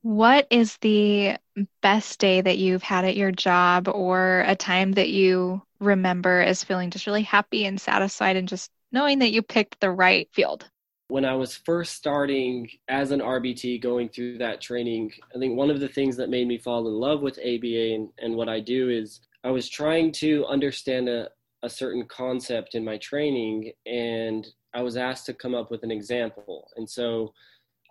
what 0.02 0.46
is 0.50 0.76
the 0.82 1.36
best 1.82 2.20
day 2.20 2.40
that 2.40 2.58
you've 2.58 2.82
had 2.82 3.04
at 3.04 3.16
your 3.16 3.32
job 3.32 3.88
or 3.88 4.44
a 4.46 4.54
time 4.54 4.92
that 4.92 5.08
you 5.08 5.60
remember 5.84 6.40
as 6.40 6.64
feeling 6.64 6.90
just 6.90 7.06
really 7.06 7.22
happy 7.22 7.64
and 7.64 7.80
satisfied 7.80 8.36
and 8.36 8.48
just 8.48 8.70
knowing 8.92 9.18
that 9.20 9.32
you 9.32 9.42
picked 9.42 9.80
the 9.80 9.90
right 9.90 10.28
field? 10.32 10.68
When 11.08 11.24
I 11.24 11.34
was 11.34 11.56
first 11.56 11.94
starting 11.94 12.68
as 12.88 13.10
an 13.10 13.20
RBT 13.20 13.82
going 13.82 14.08
through 14.08 14.38
that 14.38 14.60
training, 14.60 15.12
I 15.34 15.38
think 15.38 15.56
one 15.56 15.70
of 15.70 15.80
the 15.80 15.88
things 15.88 16.16
that 16.16 16.30
made 16.30 16.48
me 16.48 16.58
fall 16.58 16.88
in 16.88 16.94
love 16.94 17.20
with 17.20 17.38
ABA 17.38 17.94
and, 17.94 18.08
and 18.18 18.34
what 18.34 18.48
I 18.48 18.60
do 18.60 18.88
is 18.88 19.20
I 19.44 19.50
was 19.50 19.68
trying 19.68 20.12
to 20.12 20.46
understand 20.46 21.08
a, 21.08 21.28
a 21.62 21.68
certain 21.68 22.06
concept 22.06 22.74
in 22.74 22.84
my 22.84 22.96
training 22.98 23.72
and 23.86 24.46
I 24.72 24.82
was 24.82 24.96
asked 24.96 25.26
to 25.26 25.34
come 25.34 25.54
up 25.54 25.70
with 25.70 25.82
an 25.82 25.90
example. 25.90 26.68
And 26.76 26.88
so 26.88 27.34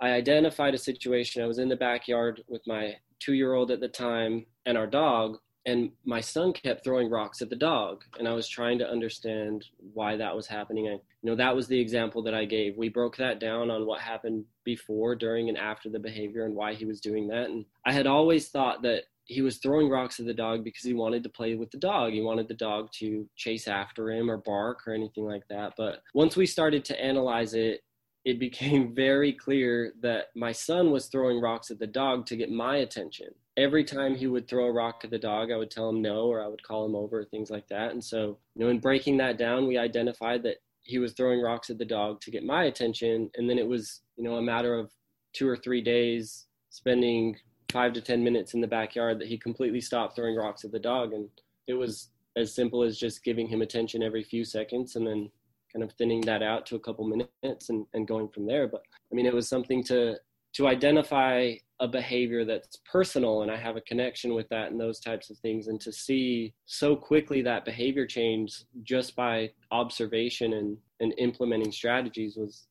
I 0.01 0.09
identified 0.09 0.73
a 0.73 0.79
situation. 0.79 1.43
I 1.43 1.47
was 1.47 1.59
in 1.59 1.69
the 1.69 1.75
backyard 1.75 2.43
with 2.47 2.61
my 2.67 2.95
two 3.19 3.33
year 3.33 3.53
old 3.53 3.71
at 3.71 3.79
the 3.79 3.87
time 3.87 4.45
and 4.65 4.77
our 4.77 4.87
dog, 4.87 5.37
and 5.65 5.91
my 6.05 6.19
son 6.19 6.51
kept 6.51 6.83
throwing 6.83 7.09
rocks 7.09 7.41
at 7.41 7.49
the 7.49 7.55
dog. 7.55 8.03
And 8.19 8.27
I 8.27 8.33
was 8.33 8.47
trying 8.47 8.77
to 8.79 8.89
understand 8.89 9.65
why 9.93 10.17
that 10.17 10.35
was 10.35 10.45
happening. 10.45 10.87
And, 10.87 10.99
you 11.21 11.29
know, 11.29 11.35
that 11.35 11.55
was 11.55 11.67
the 11.67 11.79
example 11.79 12.21
that 12.23 12.33
I 12.33 12.45
gave. 12.45 12.77
We 12.77 12.89
broke 12.89 13.15
that 13.17 13.39
down 13.39 13.71
on 13.71 13.85
what 13.85 14.01
happened 14.01 14.45
before, 14.65 15.15
during, 15.15 15.49
and 15.49 15.57
after 15.57 15.89
the 15.89 15.99
behavior 15.99 16.45
and 16.45 16.55
why 16.55 16.73
he 16.73 16.85
was 16.85 16.99
doing 16.99 17.27
that. 17.29 17.49
And 17.49 17.65
I 17.85 17.93
had 17.93 18.07
always 18.07 18.49
thought 18.49 18.81
that 18.81 19.03
he 19.25 19.41
was 19.41 19.57
throwing 19.57 19.89
rocks 19.89 20.19
at 20.19 20.25
the 20.25 20.33
dog 20.33 20.65
because 20.65 20.83
he 20.83 20.93
wanted 20.93 21.23
to 21.23 21.29
play 21.29 21.55
with 21.55 21.71
the 21.71 21.77
dog. 21.77 22.11
He 22.11 22.21
wanted 22.21 22.49
the 22.49 22.55
dog 22.55 22.89
to 22.99 23.27
chase 23.37 23.69
after 23.69 24.11
him 24.11 24.29
or 24.29 24.37
bark 24.37 24.85
or 24.85 24.93
anything 24.93 25.23
like 25.23 25.47
that. 25.49 25.73
But 25.77 26.01
once 26.13 26.35
we 26.35 26.45
started 26.45 26.83
to 26.85 27.01
analyze 27.01 27.53
it 27.53 27.81
it 28.25 28.39
became 28.39 28.93
very 28.95 29.33
clear 29.33 29.93
that 30.01 30.27
my 30.35 30.51
son 30.51 30.91
was 30.91 31.07
throwing 31.07 31.41
rocks 31.41 31.71
at 31.71 31.79
the 31.79 31.87
dog 31.87 32.25
to 32.27 32.35
get 32.35 32.51
my 32.51 32.77
attention. 32.77 33.27
Every 33.55 33.83
time 33.83 34.15
he 34.15 34.27
would 34.27 34.47
throw 34.47 34.65
a 34.65 34.71
rock 34.71 35.01
at 35.03 35.11
the 35.11 35.19
dog, 35.19 35.51
I 35.51 35.57
would 35.57 35.69
tell 35.69 35.89
him 35.89 36.01
no, 36.01 36.25
or 36.25 36.41
I 36.41 36.47
would 36.47 36.63
call 36.63 36.85
him 36.85 36.95
over, 36.95 37.23
things 37.23 37.51
like 37.51 37.67
that. 37.67 37.91
And 37.91 38.03
so, 38.03 38.37
you 38.55 38.63
know, 38.63 38.69
in 38.69 38.79
breaking 38.79 39.17
that 39.17 39.37
down, 39.37 39.67
we 39.67 39.77
identified 39.77 40.41
that 40.43 40.57
he 40.81 40.99
was 40.99 41.13
throwing 41.13 41.41
rocks 41.41 41.69
at 41.69 41.77
the 41.77 41.85
dog 41.85 42.19
to 42.21 42.31
get 42.31 42.43
my 42.43 42.65
attention. 42.65 43.29
And 43.35 43.49
then 43.49 43.59
it 43.59 43.67
was, 43.67 44.01
you 44.17 44.23
know, 44.23 44.35
a 44.35 44.41
matter 44.41 44.73
of 44.73 44.91
two 45.33 45.47
or 45.47 45.55
three 45.55 45.81
days 45.81 46.47
spending 46.69 47.37
five 47.71 47.93
to 47.93 48.01
10 48.01 48.23
minutes 48.23 48.53
in 48.53 48.61
the 48.61 48.67
backyard 48.67 49.19
that 49.19 49.27
he 49.27 49.37
completely 49.37 49.81
stopped 49.81 50.15
throwing 50.15 50.35
rocks 50.35 50.63
at 50.63 50.71
the 50.71 50.79
dog. 50.79 51.13
And 51.13 51.29
it 51.67 51.73
was 51.73 52.09
as 52.35 52.53
simple 52.53 52.83
as 52.83 52.97
just 52.97 53.23
giving 53.23 53.47
him 53.47 53.61
attention 53.61 54.03
every 54.03 54.23
few 54.23 54.43
seconds 54.43 54.95
and 54.95 55.05
then 55.05 55.29
kind 55.71 55.83
of 55.83 55.91
thinning 55.93 56.21
that 56.21 56.43
out 56.43 56.65
to 56.67 56.75
a 56.75 56.79
couple 56.79 57.05
minutes 57.05 57.69
and, 57.69 57.85
and 57.93 58.07
going 58.07 58.29
from 58.29 58.45
there. 58.45 58.67
But 58.67 58.83
I 59.11 59.15
mean, 59.15 59.25
it 59.25 59.33
was 59.33 59.47
something 59.47 59.83
to 59.85 60.15
to 60.53 60.67
identify 60.67 61.55
a 61.83 61.87
behavior 61.87 62.45
that's 62.45 62.77
personal 62.89 63.41
and 63.41 63.51
I 63.51 63.57
have 63.57 63.75
a 63.75 63.81
connection 63.81 64.33
with 64.33 64.47
that 64.47 64.71
and 64.71 64.79
those 64.79 65.01
types 65.01 65.29
of 65.29 65.37
things 65.39 65.67
and 65.67 65.81
to 65.81 65.91
see 65.91 66.53
so 66.65 66.95
quickly 66.95 67.41
that 67.41 67.65
behavior 67.65 68.07
change 68.07 68.63
just 68.83 69.17
by 69.17 69.51
observation 69.69 70.53
and, 70.53 70.77
and 71.01 71.13
implementing 71.17 71.73
strategies 71.73 72.37
was 72.37 72.67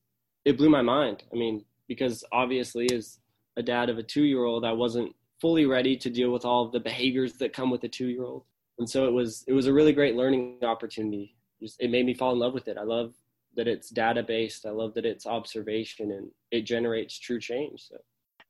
it 0.46 0.56
blew 0.56 0.70
my 0.70 0.80
mind. 0.80 1.24
I 1.30 1.36
mean, 1.36 1.62
because 1.88 2.24
obviously 2.32 2.90
as 2.90 3.18
a 3.58 3.62
dad 3.62 3.90
of 3.90 3.98
a 3.98 4.02
two 4.02 4.24
year 4.24 4.44
old, 4.44 4.64
I 4.64 4.72
wasn't 4.72 5.14
fully 5.42 5.66
ready 5.66 5.94
to 5.98 6.08
deal 6.08 6.30
with 6.30 6.46
all 6.46 6.64
of 6.64 6.72
the 6.72 6.80
behaviors 6.80 7.34
that 7.34 7.52
come 7.52 7.70
with 7.70 7.84
a 7.84 7.88
two 7.88 8.08
year 8.08 8.24
old. 8.24 8.44
And 8.78 8.88
so 8.88 9.06
it 9.06 9.12
was 9.12 9.44
it 9.46 9.52
was 9.52 9.66
a 9.66 9.72
really 9.74 9.92
great 9.92 10.16
learning 10.16 10.58
opportunity 10.62 11.36
just 11.62 11.80
it 11.80 11.90
made 11.90 12.04
me 12.04 12.14
fall 12.14 12.32
in 12.32 12.38
love 12.38 12.54
with 12.54 12.66
it. 12.66 12.76
I 12.76 12.82
love 12.82 13.14
that 13.54 13.68
it's 13.68 13.90
data 13.90 14.22
based. 14.22 14.66
I 14.66 14.70
love 14.70 14.94
that 14.94 15.06
it's 15.06 15.26
observation 15.26 16.10
and 16.10 16.30
it 16.50 16.62
generates 16.62 17.18
true 17.18 17.38
change. 17.38 17.88
So 17.88 17.96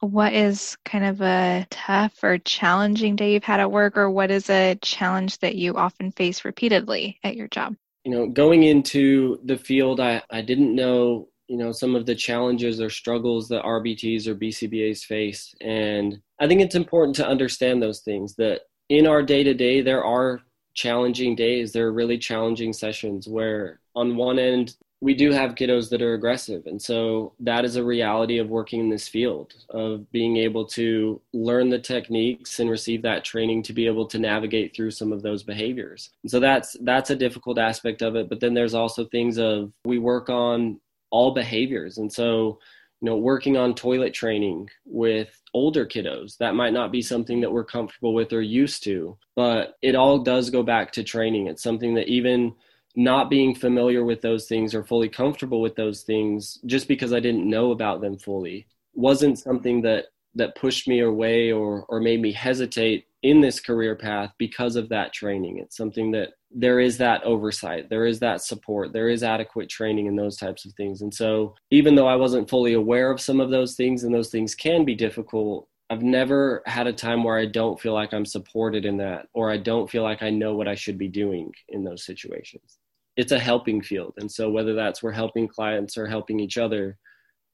what 0.03 0.33
is 0.33 0.77
kind 0.85 1.05
of 1.05 1.21
a 1.21 1.67
tough 1.71 2.23
or 2.25 2.39
challenging 2.39 3.15
day 3.15 3.35
you've 3.35 3.45
had 3.45 3.61
at 3.61 3.71
work 3.71 3.97
or 3.97 4.11
what 4.11 4.31
is 4.31 4.51
a 4.51 4.75
challenge 4.83 5.39
that 5.39 5.55
you 5.55 5.77
often 5.77 6.11
face 6.11 6.45
repeatedly 6.45 7.19
at 7.23 7.37
your 7.37 7.49
job? 7.49 7.77
You 8.05 8.11
know, 8.11 8.27
going 8.27 8.65
into 8.65 9.39
the 9.45 9.57
field 9.57 10.01
I, 10.01 10.23
I 10.29 10.43
didn't 10.43 10.75
know, 10.75 11.29
you 11.47 11.57
know, 11.57 11.71
some 11.71 11.95
of 11.95 12.05
the 12.05 12.17
challenges 12.17 12.81
or 12.81 12.91
struggles 12.91 13.49
that 13.49 13.63
RBTs 13.63 14.27
or 14.27 14.35
BCBAs 14.35 15.05
face. 15.05 15.55
And 15.61 16.21
I 16.41 16.49
think 16.49 16.61
it's 16.61 16.75
important 16.75 17.15
to 17.17 17.27
understand 17.27 17.81
those 17.81 18.01
things 18.01 18.35
that 18.37 18.63
in 18.89 19.07
our 19.07 19.23
day 19.23 19.45
to 19.45 19.55
day 19.55 19.83
there 19.83 20.05
are 20.05 20.41
challenging 20.75 21.37
days. 21.37 21.73
There 21.73 21.87
are 21.87 21.93
really 21.93 22.19
challenging 22.19 22.73
sessions 22.73 23.29
where, 23.29 23.81
on 23.95 24.17
one 24.17 24.39
end, 24.39 24.75
we 25.03 25.15
do 25.15 25.33
have 25.33 25.57
kiddos 25.57 25.91
that 25.91 26.01
are 26.01 26.15
aggressive. 26.15 26.65
And 26.67 26.81
so 26.81 27.33
that 27.41 27.65
is 27.65 27.75
a 27.75 27.83
reality 27.83 28.39
of 28.39 28.49
working 28.49 28.79
in 28.79 28.89
this 28.89 29.09
field, 29.09 29.53
of 29.69 30.09
being 30.13 30.37
able 30.37 30.65
to 30.69 31.21
learn 31.33 31.71
the 31.71 31.81
techniques 31.81 32.61
and 32.61 32.71
receive 32.71 33.03
that 33.03 33.25
training 33.25 33.65
to 33.65 33.73
be 33.73 33.89
able 33.89 34.07
to 34.07 34.21
navigate 34.21 34.77
through 34.77 34.93
some 34.93 35.13
of 35.13 35.23
those 35.23 35.43
behaviors. 35.43 36.11
And 36.23 36.31
so 36.31 36.39
that's 36.39 36.77
that's 36.83 37.11
a 37.11 37.17
difficult 37.17 37.59
aspect 37.59 38.01
of 38.01 38.15
it. 38.15 38.29
But 38.29 38.39
then 38.39 38.55
there's 38.55 38.75
also 38.75 39.05
things 39.07 39.39
of 39.39 39.73
we 39.85 39.99
work 39.99 40.31
on 40.31 40.81
all 41.11 41.35
behaviors. 41.35 41.99
And 41.99 42.11
so 42.11 42.61
you 43.01 43.07
know 43.07 43.17
working 43.17 43.57
on 43.57 43.75
toilet 43.75 44.15
training 44.15 44.71
with 44.85 45.37
older 45.53 45.85
kiddos 45.85 46.37
that 46.37 46.55
might 46.55 46.73
not 46.73 46.93
be 46.93 47.03
something 47.03 47.41
that 47.41 47.51
we're 47.51 47.65
comfortable 47.65 48.15
with 48.15 48.33
or 48.33 48.41
used 48.41 48.85
to 48.85 49.19
but 49.35 49.75
it 49.83 49.97
all 49.97 50.21
does 50.21 50.51
go 50.51 50.63
back 50.63 50.93
to 50.93 51.03
training 51.03 51.49
it's 51.49 51.65
something 51.65 51.95
that 51.95 52.07
even 52.07 52.55
not 52.95 53.31
being 53.31 53.55
familiar 53.55 54.05
with 54.05 54.21
those 54.21 54.47
things 54.47 54.75
or 54.75 54.85
fully 54.85 55.09
comfortable 55.09 55.61
with 55.61 55.75
those 55.77 56.03
things 56.03 56.59
just 56.67 56.89
because 56.89 57.13
i 57.13 57.21
didn't 57.21 57.49
know 57.49 57.71
about 57.71 58.01
them 58.01 58.19
fully 58.19 58.67
wasn't 58.95 59.39
something 59.39 59.83
that 59.83 60.07
that 60.35 60.57
pushed 60.57 60.89
me 60.89 61.01
away 61.01 61.53
or 61.53 61.85
or 61.89 62.01
made 62.01 62.21
me 62.21 62.33
hesitate 62.33 63.07
in 63.23 63.41
this 63.41 63.61
career 63.61 63.95
path 63.95 64.33
because 64.37 64.77
of 64.77 64.89
that 64.89 65.13
training. 65.13 65.59
It's 65.59 65.77
something 65.77 66.11
that 66.13 66.31
there 66.51 66.81
is 66.81 66.99
that 66.99 67.23
oversight, 67.23 67.89
there 67.89 68.05
is 68.05 68.19
that 68.19 68.43
support, 68.43 68.93
there 68.93 69.09
is 69.09 69.23
adequate 69.23 69.69
training 69.69 70.09
and 70.09 70.19
those 70.19 70.37
types 70.37 70.65
of 70.65 70.73
things. 70.75 71.03
And 71.03 71.15
so, 71.15 71.55
even 71.71 71.95
though 71.95 72.09
I 72.09 72.17
wasn't 72.17 72.51
fully 72.51 72.75
aware 72.75 73.11
of 73.11 73.21
some 73.21 73.41
of 73.41 73.51
those 73.51 73.75
things 73.75 74.05
and 74.05 74.15
those 74.15 74.31
things 74.31 74.55
can 74.55 74.85
be 74.85 74.95
difficult, 74.95 75.69
I've 75.89 76.03
never 76.03 76.63
had 76.67 76.87
a 76.87 76.93
time 76.93 77.23
where 77.23 77.39
I 77.39 77.47
don't 77.47 77.81
feel 77.81 77.95
like 77.95 78.13
I'm 78.13 78.27
supported 78.27 78.85
in 78.85 78.97
that 78.99 79.29
or 79.35 79.51
I 79.51 79.57
don't 79.59 79.91
feel 79.91 80.03
like 80.03 80.23
I 80.23 80.31
know 80.31 80.55
what 80.55 80.69
I 80.69 80.75
should 80.75 80.99
be 80.99 81.09
doing 81.09 81.53
in 81.69 81.85
those 81.85 82.05
situations. 82.05 82.79
It's 83.17 83.33
a 83.33 83.39
helping 83.39 83.83
field. 83.83 84.15
And 84.19 84.31
so, 84.31 84.51
whether 84.51 84.75
that's 84.75 85.03
we're 85.03 85.13
helping 85.13 85.49
clients 85.49 85.97
or 85.97 86.07
helping 86.07 86.41
each 86.41 86.59
other, 86.59 86.99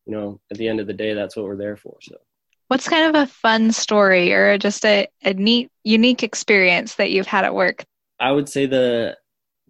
you 0.06 0.14
know, 0.14 0.40
at 0.50 0.58
the 0.58 0.68
end 0.68 0.80
of 0.80 0.86
the 0.86 0.92
day, 0.92 1.14
that's 1.14 1.36
what 1.36 1.44
we're 1.44 1.56
there 1.56 1.76
for. 1.76 1.96
So. 2.02 2.16
What's 2.68 2.88
kind 2.88 3.14
of 3.14 3.22
a 3.22 3.26
fun 3.26 3.72
story 3.72 4.32
or 4.32 4.58
just 4.58 4.84
a, 4.84 5.08
a 5.24 5.32
neat, 5.32 5.70
unique 5.84 6.22
experience 6.22 6.96
that 6.96 7.10
you've 7.10 7.26
had 7.26 7.44
at 7.44 7.54
work? 7.54 7.84
I 8.20 8.30
would 8.30 8.48
say 8.48 8.66
the 8.66 9.16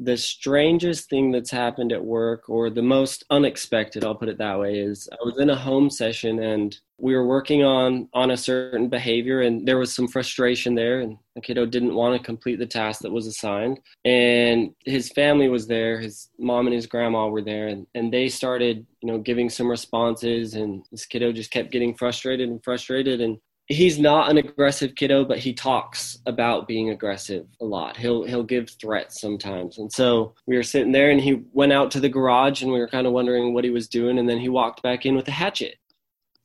the 0.00 0.16
strangest 0.16 1.08
thing 1.08 1.30
that's 1.30 1.50
happened 1.50 1.92
at 1.92 2.04
work 2.04 2.48
or 2.48 2.70
the 2.70 2.82
most 2.82 3.24
unexpected 3.30 4.04
i'll 4.04 4.14
put 4.14 4.28
it 4.28 4.38
that 4.38 4.58
way 4.58 4.78
is 4.78 5.08
i 5.12 5.16
was 5.24 5.38
in 5.38 5.50
a 5.50 5.56
home 5.56 5.90
session 5.90 6.42
and 6.42 6.78
we 7.00 7.14
were 7.14 7.26
working 7.26 7.62
on 7.62 8.08
on 8.12 8.32
a 8.32 8.36
certain 8.36 8.88
behavior 8.88 9.42
and 9.42 9.66
there 9.66 9.78
was 9.78 9.94
some 9.94 10.08
frustration 10.08 10.74
there 10.74 11.00
and 11.00 11.16
the 11.34 11.40
kiddo 11.40 11.64
didn't 11.64 11.94
want 11.94 12.18
to 12.18 12.26
complete 12.26 12.58
the 12.58 12.66
task 12.66 13.00
that 13.00 13.12
was 13.12 13.28
assigned. 13.28 13.78
And 14.04 14.74
his 14.84 15.10
family 15.10 15.48
was 15.48 15.68
there 15.68 16.00
his 16.00 16.28
mom 16.38 16.66
and 16.66 16.74
his 16.74 16.86
grandma 16.86 17.28
were 17.28 17.42
there 17.42 17.68
and, 17.68 17.86
and 17.94 18.12
they 18.12 18.28
started 18.28 18.84
you 19.00 19.12
know 19.12 19.18
giving 19.18 19.48
some 19.48 19.70
responses 19.70 20.54
and 20.54 20.84
this 20.90 21.06
kiddo 21.06 21.30
just 21.30 21.52
kept 21.52 21.70
getting 21.70 21.94
frustrated 21.94 22.48
and 22.48 22.62
frustrated 22.64 23.20
and 23.20 23.38
he's 23.68 23.98
not 23.98 24.30
an 24.30 24.38
aggressive 24.38 24.94
kiddo, 24.94 25.24
but 25.24 25.38
he 25.38 25.52
talks 25.52 26.18
about 26.26 26.66
being 26.66 26.90
aggressive 26.90 27.46
a 27.60 27.64
lot. 27.64 27.96
He'll 27.96 28.24
he'll 28.24 28.42
give 28.42 28.70
threats 28.70 29.20
sometimes. 29.20 29.78
And 29.78 29.92
so 29.92 30.34
we 30.46 30.56
were 30.56 30.62
sitting 30.62 30.92
there 30.92 31.10
and 31.10 31.20
he 31.20 31.42
went 31.52 31.72
out 31.72 31.90
to 31.92 32.00
the 32.00 32.08
garage 32.08 32.62
and 32.62 32.72
we 32.72 32.80
were 32.80 32.88
kind 32.88 33.06
of 33.06 33.12
wondering 33.12 33.52
what 33.54 33.64
he 33.64 33.70
was 33.70 33.86
doing 33.86 34.18
and 34.18 34.28
then 34.28 34.38
he 34.38 34.48
walked 34.48 34.82
back 34.82 35.04
in 35.06 35.14
with 35.14 35.28
a 35.28 35.32
hatchet. 35.32 35.76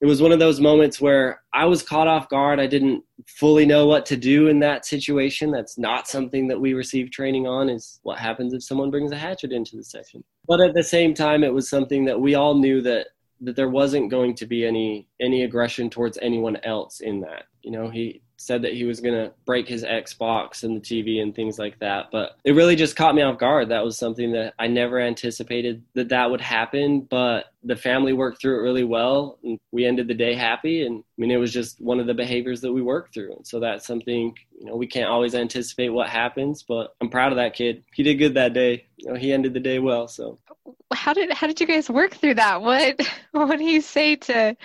It 0.01 0.05
was 0.05 0.21
one 0.21 0.33
of 0.33 0.39
those 0.39 0.59
moments 0.59 0.99
where 0.99 1.41
I 1.53 1.63
was 1.63 1.81
caught 1.81 2.09
off 2.09 2.27
guard. 2.27 2.59
I 2.59 2.67
didn't 2.67 3.05
fully 3.25 3.65
know 3.65 3.87
what 3.87 4.05
to 4.07 4.17
do 4.17 4.49
in 4.49 4.59
that 4.59 4.85
situation. 4.85 5.49
That's 5.49 5.77
not 5.77 6.09
something 6.09 6.49
that 6.49 6.59
we 6.59 6.73
receive 6.73 7.09
training 7.09 7.47
on 7.47 7.69
is 7.69 8.01
what 8.03 8.19
happens 8.19 8.53
if 8.53 8.63
someone 8.63 8.91
brings 8.91 9.13
a 9.13 9.17
hatchet 9.17 9.53
into 9.53 9.77
the 9.77 9.83
session. 9.85 10.21
But 10.45 10.59
at 10.59 10.73
the 10.73 10.83
same 10.83 11.13
time 11.13 11.41
it 11.41 11.53
was 11.53 11.69
something 11.69 12.03
that 12.03 12.19
we 12.19 12.35
all 12.35 12.55
knew 12.55 12.81
that 12.81 13.07
that 13.43 13.55
there 13.55 13.69
wasn't 13.69 14.11
going 14.11 14.35
to 14.35 14.45
be 14.45 14.65
any 14.65 15.07
any 15.19 15.43
aggression 15.43 15.89
towards 15.89 16.17
anyone 16.21 16.57
else 16.63 16.99
in 16.99 17.21
that. 17.21 17.43
You 17.61 17.71
know, 17.71 17.89
he 17.89 18.21
said 18.43 18.61
that 18.63 18.73
he 18.73 18.83
was 18.83 18.99
going 18.99 19.15
to 19.15 19.33
break 19.45 19.67
his 19.67 19.83
Xbox 19.83 20.63
and 20.63 20.75
the 20.75 20.81
TV 20.81 21.21
and 21.21 21.33
things 21.33 21.57
like 21.57 21.79
that. 21.79 22.09
But 22.11 22.37
it 22.43 22.53
really 22.53 22.75
just 22.75 22.95
caught 22.95 23.15
me 23.15 23.21
off 23.21 23.37
guard. 23.37 23.69
That 23.69 23.83
was 23.83 23.97
something 23.97 24.33
that 24.33 24.53
I 24.59 24.67
never 24.67 24.99
anticipated 24.99 25.83
that 25.93 26.09
that 26.09 26.29
would 26.29 26.41
happen. 26.41 27.01
But 27.01 27.45
the 27.63 27.75
family 27.75 28.11
worked 28.11 28.41
through 28.41 28.59
it 28.59 28.63
really 28.63 28.83
well, 28.83 29.39
and 29.43 29.57
we 29.71 29.85
ended 29.85 30.07
the 30.07 30.13
day 30.13 30.35
happy. 30.35 30.85
And 30.85 30.99
I 30.99 31.21
mean, 31.21 31.31
it 31.31 31.37
was 31.37 31.53
just 31.53 31.79
one 31.79 31.99
of 31.99 32.07
the 32.07 32.13
behaviors 32.13 32.61
that 32.61 32.73
we 32.73 32.81
worked 32.81 33.13
through. 33.13 33.39
So 33.43 33.59
that's 33.59 33.87
something 33.87 34.35
you 34.59 34.65
know 34.65 34.75
we 34.75 34.87
can't 34.87 35.09
always 35.09 35.35
anticipate 35.35 35.89
what 35.89 36.09
happens. 36.09 36.63
But 36.63 36.95
I'm 37.01 37.09
proud 37.09 37.31
of 37.31 37.37
that 37.37 37.55
kid. 37.55 37.83
He 37.93 38.03
did 38.03 38.15
good 38.15 38.33
that 38.33 38.53
day. 38.53 38.85
You 38.97 39.09
know, 39.09 39.15
he 39.15 39.31
ended 39.31 39.53
the 39.53 39.59
day 39.59 39.79
well. 39.79 40.07
So 40.07 40.39
oh, 40.67 40.75
how 40.93 41.13
did 41.13 41.31
how 41.31 41.47
did 41.47 41.59
you 41.59 41.67
guys 41.67 41.89
work 41.89 42.15
through 42.15 42.35
that? 42.35 42.61
What 42.61 42.99
what 43.31 43.57
do 43.57 43.65
you 43.65 43.81
say 43.81 44.15
to 44.15 44.55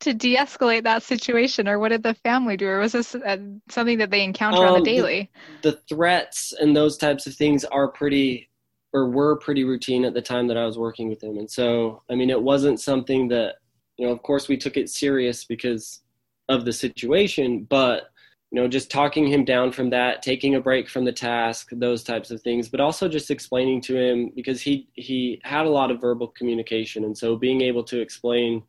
to 0.00 0.14
de-escalate 0.14 0.84
that 0.84 1.02
situation 1.02 1.66
or 1.66 1.78
what 1.78 1.88
did 1.88 2.02
the 2.02 2.14
family 2.14 2.56
do 2.56 2.68
or 2.68 2.78
was 2.78 2.92
this 2.92 3.14
uh, 3.14 3.36
something 3.68 3.98
that 3.98 4.10
they 4.10 4.22
encounter 4.22 4.64
um, 4.64 4.74
on 4.74 4.78
the 4.78 4.84
daily 4.84 5.30
the, 5.62 5.72
the, 5.72 5.76
threats 5.88 6.54
and 6.60 6.76
those 6.76 6.96
types 6.96 7.26
of 7.26 7.34
things 7.34 7.64
are 7.64 7.88
pretty 7.88 8.48
or 8.92 9.10
were 9.10 9.36
pretty 9.36 9.64
routine 9.64 10.04
at 10.04 10.14
the 10.14 10.22
time 10.22 10.46
that 10.46 10.56
i 10.56 10.64
was 10.64 10.78
working 10.78 11.08
with 11.08 11.20
them, 11.20 11.36
and 11.36 11.50
so 11.50 12.02
i 12.10 12.14
mean 12.14 12.30
it 12.30 12.40
wasn't 12.40 12.78
something 12.78 13.28
that 13.28 13.56
you 13.96 14.06
know 14.06 14.12
of 14.12 14.22
course 14.22 14.48
we 14.48 14.56
took 14.56 14.76
it 14.76 14.88
serious 14.88 15.44
because 15.44 16.00
of 16.48 16.64
the 16.64 16.72
situation 16.72 17.66
but 17.68 18.10
you 18.50 18.60
know 18.60 18.66
just 18.66 18.90
talking 18.90 19.26
him 19.26 19.44
down 19.44 19.70
from 19.72 19.90
that 19.90 20.22
taking 20.22 20.54
a 20.54 20.60
break 20.60 20.88
from 20.88 21.04
the 21.04 21.12
task 21.12 21.68
those 21.72 22.02
types 22.02 22.30
of 22.30 22.40
things 22.40 22.68
but 22.68 22.80
also 22.80 23.08
just 23.08 23.30
explaining 23.30 23.80
to 23.80 23.96
him 23.96 24.30
because 24.34 24.60
he 24.60 24.88
he 24.94 25.40
had 25.44 25.66
a 25.66 25.70
lot 25.70 25.90
of 25.90 26.00
verbal 26.00 26.28
communication. 26.28 27.04
And 27.04 27.16
so 27.16 27.36
being 27.36 27.60
able 27.60 27.84
to 27.84 28.00
explain 28.00 28.62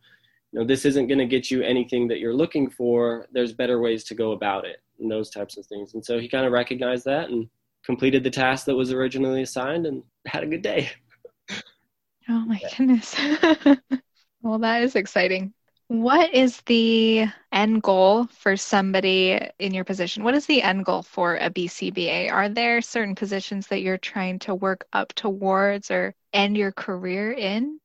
you 0.52 0.60
know 0.60 0.66
this 0.66 0.86
isn't 0.86 1.08
going 1.08 1.20
to 1.20 1.26
get 1.26 1.50
you 1.52 1.62
anything 1.62 2.08
that 2.08 2.20
you're 2.20 2.34
looking 2.34 2.70
for 2.70 3.28
there's 3.32 3.54
better 3.54 3.80
ways 3.80 4.04
to 4.06 4.16
go 4.16 4.32
about 4.34 4.66
it 4.66 4.82
and 5.00 5.10
those 5.10 5.30
types 5.30 5.58
of 5.58 5.66
things. 5.68 5.94
And 5.94 6.04
so 6.04 6.20
he 6.20 6.28
kind 6.28 6.46
of 6.46 6.52
recognized 6.52 7.06
that 7.06 7.30
and 7.30 7.48
completed 7.86 8.24
the 8.24 8.30
task 8.30 8.66
that 8.66 8.76
was 8.76 8.92
originally 8.92 9.44
assigned 9.44 9.86
and 9.86 10.04
had 10.26 10.44
a 10.44 10.48
good 10.48 10.62
day. 10.62 10.90
Oh 12.28 12.46
my 12.46 12.62
goodness. 12.78 13.16
Well 14.42 14.60
that 14.60 14.84
is 14.84 14.96
exciting 14.96 15.54
what 15.90 16.34
is 16.34 16.62
the 16.68 17.26
end 17.52 17.84
goal 17.84 18.28
for 18.28 18.56
somebody 18.56 19.40
in 19.60 19.74
your 19.74 19.84
position? 19.84 20.24
What 20.24 20.36
is 20.36 20.46
the 20.46 20.62
end 20.62 20.86
goal 20.86 21.02
for 21.04 21.36
a 21.36 21.50
BCBA? 21.50 22.32
Are 22.32 22.48
there 22.48 22.82
certain 22.82 23.16
positions 23.16 23.68
that 23.68 23.82
you're 23.82 23.98
trying 23.98 24.40
to 24.40 24.56
work 24.56 24.86
up 24.94 25.14
towards 25.14 25.92
or 25.92 26.16
end 26.32 26.56
your 26.58 26.72
career 26.72 27.32
in? 27.32 27.80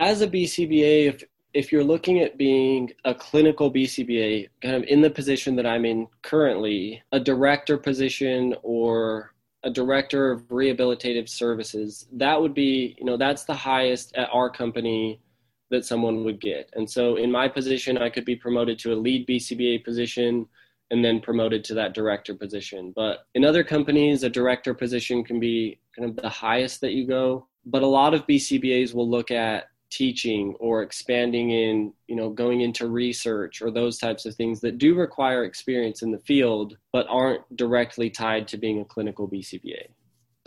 as 0.00 0.20
a 0.20 0.28
BCBA, 0.28 1.08
if 1.08 1.24
if 1.54 1.72
you're 1.72 1.84
looking 1.84 2.20
at 2.20 2.36
being 2.36 2.92
a 3.06 3.14
clinical 3.14 3.72
BCBA, 3.72 4.48
kind 4.60 4.74
of 4.74 4.82
in 4.84 5.00
the 5.00 5.08
position 5.08 5.56
that 5.56 5.64
I'm 5.64 5.86
in 5.86 6.06
currently, 6.20 7.02
a 7.12 7.20
director 7.20 7.78
position 7.78 8.54
or 8.62 9.32
a 9.62 9.70
director 9.70 10.30
of 10.30 10.42
rehabilitative 10.48 11.30
services, 11.30 12.06
that 12.12 12.38
would 12.38 12.52
be, 12.52 12.94
you 12.98 13.06
know, 13.06 13.16
that's 13.16 13.44
the 13.44 13.54
highest 13.54 14.14
at 14.16 14.28
our 14.32 14.50
company 14.50 15.18
that 15.70 15.84
someone 15.84 16.24
would 16.24 16.40
get. 16.40 16.70
And 16.74 16.88
so 16.88 17.16
in 17.16 17.30
my 17.30 17.48
position, 17.48 17.98
I 17.98 18.10
could 18.10 18.24
be 18.24 18.36
promoted 18.36 18.78
to 18.80 18.92
a 18.92 18.96
lead 18.96 19.26
BCBA 19.26 19.84
position 19.84 20.46
and 20.90 21.04
then 21.04 21.20
promoted 21.20 21.64
to 21.64 21.74
that 21.74 21.94
director 21.94 22.34
position. 22.34 22.92
But 22.94 23.26
in 23.34 23.44
other 23.44 23.64
companies, 23.64 24.22
a 24.22 24.30
director 24.30 24.74
position 24.74 25.24
can 25.24 25.40
be 25.40 25.80
kind 25.96 26.08
of 26.08 26.16
the 26.16 26.28
highest 26.28 26.80
that 26.82 26.92
you 26.92 27.06
go. 27.06 27.48
But 27.64 27.82
a 27.82 27.86
lot 27.86 28.14
of 28.14 28.26
BCBAs 28.26 28.94
will 28.94 29.10
look 29.10 29.32
at 29.32 29.68
teaching 29.90 30.54
or 30.58 30.82
expanding 30.82 31.50
in 31.50 31.92
you 32.08 32.16
know 32.16 32.28
going 32.28 32.60
into 32.60 32.88
research 32.88 33.62
or 33.62 33.70
those 33.70 33.98
types 33.98 34.26
of 34.26 34.34
things 34.34 34.60
that 34.60 34.78
do 34.78 34.94
require 34.94 35.44
experience 35.44 36.02
in 36.02 36.10
the 36.10 36.18
field 36.18 36.76
but 36.92 37.06
aren't 37.08 37.56
directly 37.56 38.10
tied 38.10 38.48
to 38.48 38.56
being 38.56 38.80
a 38.80 38.84
clinical 38.84 39.28
bcba 39.28 39.86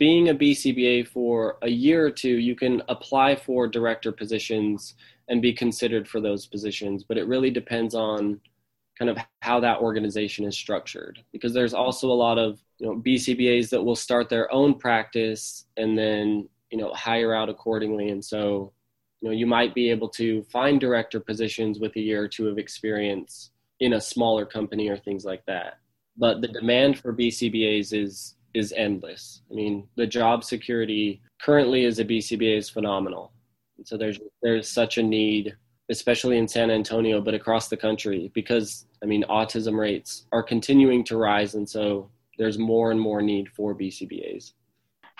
being 0.00 0.30
a 0.30 0.34
bcba 0.34 1.06
for 1.06 1.58
a 1.62 1.70
year 1.70 2.04
or 2.04 2.10
two 2.10 2.36
you 2.38 2.56
can 2.56 2.82
apply 2.88 3.36
for 3.36 3.68
director 3.68 4.10
positions 4.10 4.94
and 5.28 5.40
be 5.40 5.52
considered 5.52 6.08
for 6.08 6.20
those 6.20 6.46
positions 6.46 7.04
but 7.04 7.16
it 7.16 7.28
really 7.28 7.50
depends 7.50 7.94
on 7.94 8.40
kind 9.00 9.10
of 9.10 9.16
how 9.40 9.58
that 9.60 9.78
organization 9.78 10.44
is 10.44 10.54
structured. 10.54 11.24
Because 11.32 11.54
there's 11.54 11.74
also 11.74 12.08
a 12.10 12.12
lot 12.12 12.38
of 12.38 12.60
you 12.78 12.86
know 12.86 12.96
bcbas 12.96 13.70
that 13.70 13.82
will 13.82 13.96
start 13.96 14.28
their 14.28 14.52
own 14.52 14.74
practice 14.74 15.64
and 15.76 15.98
then 15.98 16.48
you 16.70 16.78
know 16.78 16.92
hire 16.92 17.34
out 17.34 17.48
accordingly. 17.48 18.10
And 18.10 18.24
so 18.24 18.72
you 19.20 19.28
know 19.28 19.34
you 19.34 19.46
might 19.46 19.74
be 19.74 19.90
able 19.90 20.10
to 20.10 20.42
find 20.44 20.78
director 20.78 21.18
positions 21.18 21.80
with 21.80 21.96
a 21.96 22.00
year 22.00 22.22
or 22.22 22.28
two 22.28 22.48
of 22.48 22.58
experience 22.58 23.50
in 23.80 23.94
a 23.94 24.00
smaller 24.00 24.44
company 24.44 24.88
or 24.88 24.98
things 24.98 25.24
like 25.24 25.44
that. 25.46 25.78
But 26.16 26.42
the 26.42 26.48
demand 26.48 26.98
for 26.98 27.14
bcbas 27.14 27.94
is 27.94 28.36
is 28.54 28.72
endless. 28.76 29.42
I 29.50 29.54
mean 29.54 29.88
the 29.96 30.06
job 30.06 30.44
security 30.44 31.22
currently 31.40 31.84
as 31.84 31.98
a 31.98 32.04
bcba 32.04 32.56
is 32.56 32.70
phenomenal. 32.70 33.32
And 33.78 33.86
so 33.86 33.96
there's 33.96 34.18
there's 34.42 34.68
such 34.68 34.98
a 34.98 35.02
need 35.02 35.56
especially 35.88 36.38
in 36.38 36.46
san 36.46 36.70
antonio 36.70 37.20
but 37.20 37.34
across 37.34 37.68
the 37.68 37.76
country 37.76 38.30
because 38.32 38.86
i 39.02 39.06
mean 39.06 39.24
autism 39.24 39.76
rates 39.76 40.26
are 40.32 40.42
continuing 40.42 41.04
to 41.04 41.16
rise. 41.16 41.54
And 41.54 41.68
so 41.68 42.10
there's 42.38 42.58
more 42.58 42.90
and 42.90 43.00
more 43.00 43.22
need 43.22 43.48
for 43.48 43.74
bcbas 43.74 44.52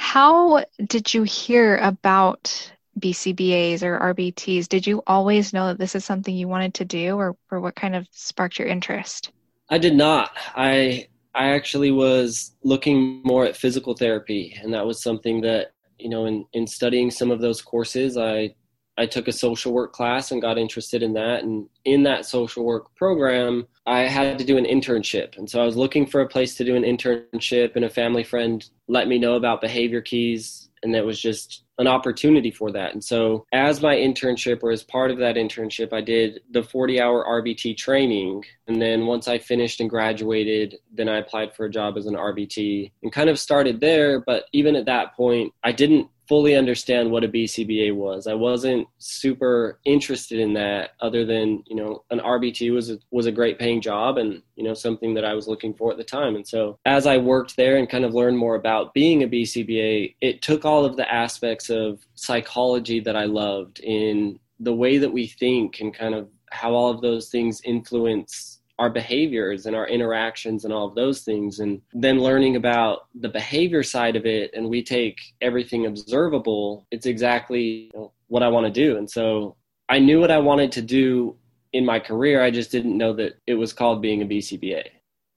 how 0.00 0.64
did 0.86 1.12
you 1.12 1.24
hear 1.24 1.76
about 1.76 2.72
BCBAs 2.98 3.82
or 3.82 4.14
RBTs, 4.14 4.66
did 4.66 4.86
you 4.86 5.02
always 5.06 5.52
know 5.52 5.68
that 5.68 5.78
this 5.78 5.94
is 5.94 6.04
something 6.04 6.34
you 6.34 6.48
wanted 6.48 6.74
to 6.74 6.84
do 6.84 7.16
or, 7.16 7.36
or 7.50 7.60
what 7.60 7.76
kind 7.76 7.94
of 7.94 8.06
sparked 8.10 8.58
your 8.58 8.66
interest? 8.66 9.30
I 9.68 9.78
did 9.78 9.94
not. 9.94 10.30
I 10.56 11.08
I 11.34 11.50
actually 11.50 11.90
was 11.90 12.56
looking 12.62 13.22
more 13.24 13.44
at 13.44 13.56
physical 13.56 13.94
therapy 13.94 14.56
and 14.62 14.72
that 14.74 14.86
was 14.86 15.02
something 15.02 15.40
that, 15.42 15.72
you 15.98 16.08
know, 16.08 16.26
in, 16.26 16.44
in 16.52 16.66
studying 16.66 17.10
some 17.10 17.30
of 17.30 17.40
those 17.40 17.62
courses, 17.62 18.16
I 18.16 18.54
I 18.98 19.06
took 19.06 19.28
a 19.28 19.32
social 19.32 19.72
work 19.72 19.92
class 19.92 20.30
and 20.30 20.42
got 20.42 20.58
interested 20.58 21.02
in 21.02 21.14
that. 21.14 21.42
And 21.42 21.68
in 21.86 22.02
that 22.02 22.26
social 22.26 22.64
work 22.64 22.94
program, 22.96 23.66
I 23.86 24.00
had 24.00 24.38
to 24.38 24.44
do 24.44 24.58
an 24.58 24.66
internship. 24.66 25.38
And 25.38 25.48
so 25.48 25.60
I 25.60 25.64
was 25.64 25.76
looking 25.76 26.06
for 26.06 26.20
a 26.20 26.28
place 26.28 26.54
to 26.56 26.64
do 26.64 26.76
an 26.76 26.82
internship, 26.82 27.76
and 27.76 27.84
a 27.84 27.90
family 27.90 28.24
friend 28.24 28.68
let 28.88 29.08
me 29.08 29.18
know 29.18 29.36
about 29.36 29.62
Behavior 29.62 30.02
Keys 30.02 30.69
and 30.82 30.94
that 30.94 31.04
was 31.04 31.20
just 31.20 31.64
an 31.78 31.86
opportunity 31.86 32.50
for 32.50 32.70
that. 32.72 32.92
And 32.92 33.02
so, 33.02 33.46
as 33.52 33.82
my 33.82 33.94
internship 33.94 34.62
or 34.62 34.70
as 34.70 34.82
part 34.82 35.10
of 35.10 35.18
that 35.18 35.36
internship, 35.36 35.92
I 35.92 36.00
did 36.00 36.40
the 36.50 36.62
40 36.62 37.00
hour 37.00 37.24
RBT 37.24 37.76
training. 37.76 38.44
And 38.66 38.80
then 38.80 39.06
once 39.06 39.28
I 39.28 39.38
finished 39.38 39.80
and 39.80 39.90
graduated, 39.90 40.76
then 40.92 41.08
I 41.08 41.18
applied 41.18 41.54
for 41.54 41.66
a 41.66 41.70
job 41.70 41.96
as 41.96 42.06
an 42.06 42.14
RBT 42.14 42.92
and 43.02 43.12
kind 43.12 43.30
of 43.30 43.38
started 43.38 43.80
there. 43.80 44.20
But 44.20 44.44
even 44.52 44.76
at 44.76 44.86
that 44.86 45.14
point, 45.14 45.52
I 45.64 45.72
didn't 45.72 46.08
fully 46.30 46.54
understand 46.54 47.10
what 47.10 47.24
a 47.24 47.28
BCBA 47.28 47.92
was. 47.92 48.28
I 48.28 48.34
wasn't 48.34 48.86
super 48.98 49.80
interested 49.84 50.38
in 50.38 50.52
that 50.54 50.90
other 51.00 51.26
than, 51.26 51.64
you 51.66 51.74
know, 51.74 52.04
an 52.10 52.20
RBT 52.20 52.72
was 52.72 52.88
a, 52.88 53.00
was 53.10 53.26
a 53.26 53.32
great 53.32 53.58
paying 53.58 53.80
job 53.80 54.16
and, 54.16 54.40
you 54.54 54.62
know, 54.62 54.72
something 54.72 55.12
that 55.14 55.24
I 55.24 55.34
was 55.34 55.48
looking 55.48 55.74
for 55.74 55.90
at 55.90 55.98
the 55.98 56.04
time. 56.04 56.36
And 56.36 56.46
so 56.46 56.78
as 56.86 57.04
I 57.04 57.16
worked 57.18 57.56
there 57.56 57.78
and 57.78 57.90
kind 57.90 58.04
of 58.04 58.14
learned 58.14 58.38
more 58.38 58.54
about 58.54 58.94
being 58.94 59.24
a 59.24 59.26
BCBA, 59.26 60.14
it 60.20 60.40
took 60.40 60.64
all 60.64 60.84
of 60.84 60.96
the 60.96 61.12
aspects 61.12 61.68
of 61.68 61.98
psychology 62.14 63.00
that 63.00 63.16
I 63.16 63.24
loved 63.24 63.80
in 63.80 64.38
the 64.60 64.72
way 64.72 64.98
that 64.98 65.12
we 65.12 65.26
think 65.26 65.80
and 65.80 65.92
kind 65.92 66.14
of 66.14 66.28
how 66.52 66.74
all 66.74 66.90
of 66.90 67.00
those 67.00 67.28
things 67.28 67.60
influence 67.64 68.59
our 68.80 68.88
behaviors 68.88 69.66
and 69.66 69.76
our 69.76 69.86
interactions 69.86 70.64
and 70.64 70.72
all 70.72 70.88
of 70.88 70.94
those 70.94 71.20
things 71.20 71.60
and 71.60 71.82
then 71.92 72.18
learning 72.18 72.56
about 72.56 73.08
the 73.14 73.28
behavior 73.28 73.82
side 73.82 74.16
of 74.16 74.24
it 74.24 74.50
and 74.54 74.66
we 74.66 74.82
take 74.82 75.20
everything 75.42 75.84
observable 75.84 76.86
it's 76.90 77.04
exactly 77.04 77.92
what 78.28 78.42
i 78.42 78.48
want 78.48 78.66
to 78.66 78.72
do. 78.72 78.96
And 78.96 79.08
so 79.08 79.56
i 79.90 79.98
knew 79.98 80.18
what 80.18 80.30
i 80.30 80.38
wanted 80.38 80.72
to 80.72 80.82
do 80.82 81.36
in 81.74 81.84
my 81.84 82.00
career 82.00 82.42
i 82.42 82.50
just 82.50 82.72
didn't 82.72 82.96
know 82.96 83.12
that 83.12 83.34
it 83.46 83.54
was 83.54 83.74
called 83.74 84.00
being 84.00 84.22
a 84.22 84.26
bcba 84.26 84.82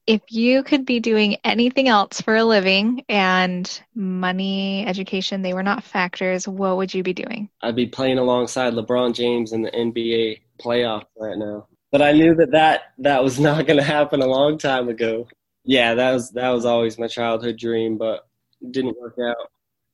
if 0.07 0.21
you 0.29 0.63
could 0.63 0.85
be 0.85 0.99
doing 0.99 1.37
anything 1.43 1.87
else 1.87 2.21
for 2.21 2.35
a 2.35 2.43
living 2.43 3.03
and 3.09 3.83
money 3.93 4.85
education 4.87 5.41
they 5.41 5.53
were 5.53 5.63
not 5.63 5.83
factors 5.83 6.47
what 6.47 6.77
would 6.77 6.93
you 6.93 7.03
be 7.03 7.13
doing? 7.13 7.49
I'd 7.61 7.75
be 7.75 7.87
playing 7.87 8.19
alongside 8.19 8.73
lebron 8.73 9.13
james 9.13 9.51
in 9.51 9.63
the 9.63 9.71
nba 9.71 10.39
playoff 10.61 11.03
right 11.17 11.37
now 11.37 11.67
but 11.93 12.01
I 12.01 12.11
knew 12.11 12.33
that 12.35 12.51
that 12.51 12.93
that 12.97 13.23
was 13.23 13.39
not 13.47 13.67
going 13.67 13.77
to 13.77 13.83
happen 13.85 14.21
a 14.21 14.27
long 14.27 14.57
time 14.57 14.89
ago. 14.89 15.29
Yeah, 15.63 15.93
that 15.93 16.11
was 16.11 16.31
that 16.31 16.49
was 16.49 16.65
always 16.65 16.99
my 16.99 17.07
childhood 17.07 17.57
dream, 17.57 17.97
but 17.97 18.27
it 18.59 18.73
didn't 18.73 18.99
work 18.99 19.15
out. 19.23 19.37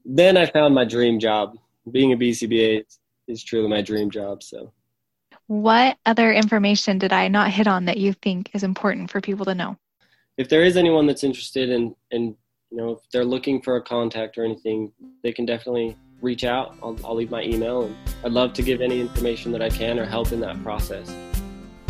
Then 0.03 0.37
I 0.37 0.47
found 0.47 0.73
my 0.73 0.85
dream 0.85 1.19
job. 1.19 1.57
Being 1.91 2.13
a 2.13 2.17
BCBA 2.17 2.81
is, 2.81 2.99
is 3.27 3.43
truly 3.43 3.67
my 3.67 3.81
dream 3.81 4.09
job. 4.09 4.41
So, 4.43 4.71
what 5.47 5.97
other 6.05 6.31
information 6.31 6.99
did 6.99 7.11
I 7.11 7.27
not 7.27 7.51
hit 7.51 7.67
on 7.67 7.85
that 7.85 7.97
you 7.97 8.13
think 8.13 8.49
is 8.53 8.63
important 8.63 9.11
for 9.11 9.21
people 9.21 9.45
to 9.45 9.53
know? 9.53 9.77
If 10.37 10.47
there 10.49 10.63
is 10.63 10.77
anyone 10.77 11.05
that's 11.05 11.23
interested 11.23 11.69
in, 11.69 11.95
in 12.11 12.35
you 12.71 12.77
know, 12.77 12.91
if 12.91 12.99
they're 13.11 13.25
looking 13.25 13.61
for 13.61 13.75
a 13.75 13.81
contact 13.81 14.37
or 14.37 14.45
anything, 14.45 14.91
they 15.23 15.33
can 15.33 15.45
definitely 15.45 15.97
reach 16.21 16.43
out. 16.43 16.77
I'll, 16.81 16.97
I'll 17.03 17.15
leave 17.15 17.31
my 17.31 17.43
email, 17.43 17.83
and 17.83 17.95
I'd 18.23 18.31
love 18.31 18.53
to 18.53 18.61
give 18.61 18.79
any 18.79 19.01
information 19.01 19.51
that 19.51 19.61
I 19.61 19.69
can 19.69 19.99
or 19.99 20.05
help 20.05 20.31
in 20.31 20.39
that 20.41 20.61
process. 20.63 21.13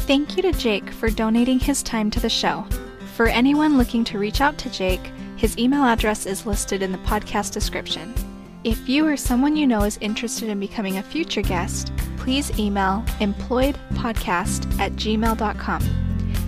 Thank 0.10 0.36
you 0.36 0.42
to 0.42 0.52
Jake 0.54 0.90
for 0.90 1.12
donating 1.12 1.60
his 1.60 1.84
time 1.84 2.10
to 2.10 2.20
the 2.20 2.32
show. 2.32 2.66
For 3.14 3.28
anyone 3.28 3.78
looking 3.78 4.04
to 4.06 4.18
reach 4.18 4.42
out 4.42 4.58
to 4.58 4.70
Jake, 4.72 5.12
his 5.36 5.56
email 5.60 5.84
address 5.84 6.26
is 6.26 6.48
listed 6.48 6.82
in 6.82 6.92
the 6.92 6.98
podcast 6.98 7.54
description. 7.54 8.16
If 8.64 8.90
you 8.90 9.06
or 9.06 9.16
someone 9.16 9.56
you 9.56 9.68
know 9.68 9.84
is 9.84 10.00
interested 10.02 10.50
in 10.50 10.60
becoming 10.60 10.98
a 10.98 11.04
future 11.04 11.44
guest, 11.44 11.92
please 12.18 12.50
email 12.58 13.04
employedpodcast 13.20 14.80
at 14.80 14.94
gmail.com. 14.94 15.82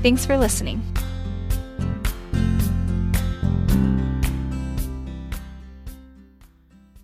Thanks 0.02 0.26
for 0.26 0.40
listening. 0.40 0.82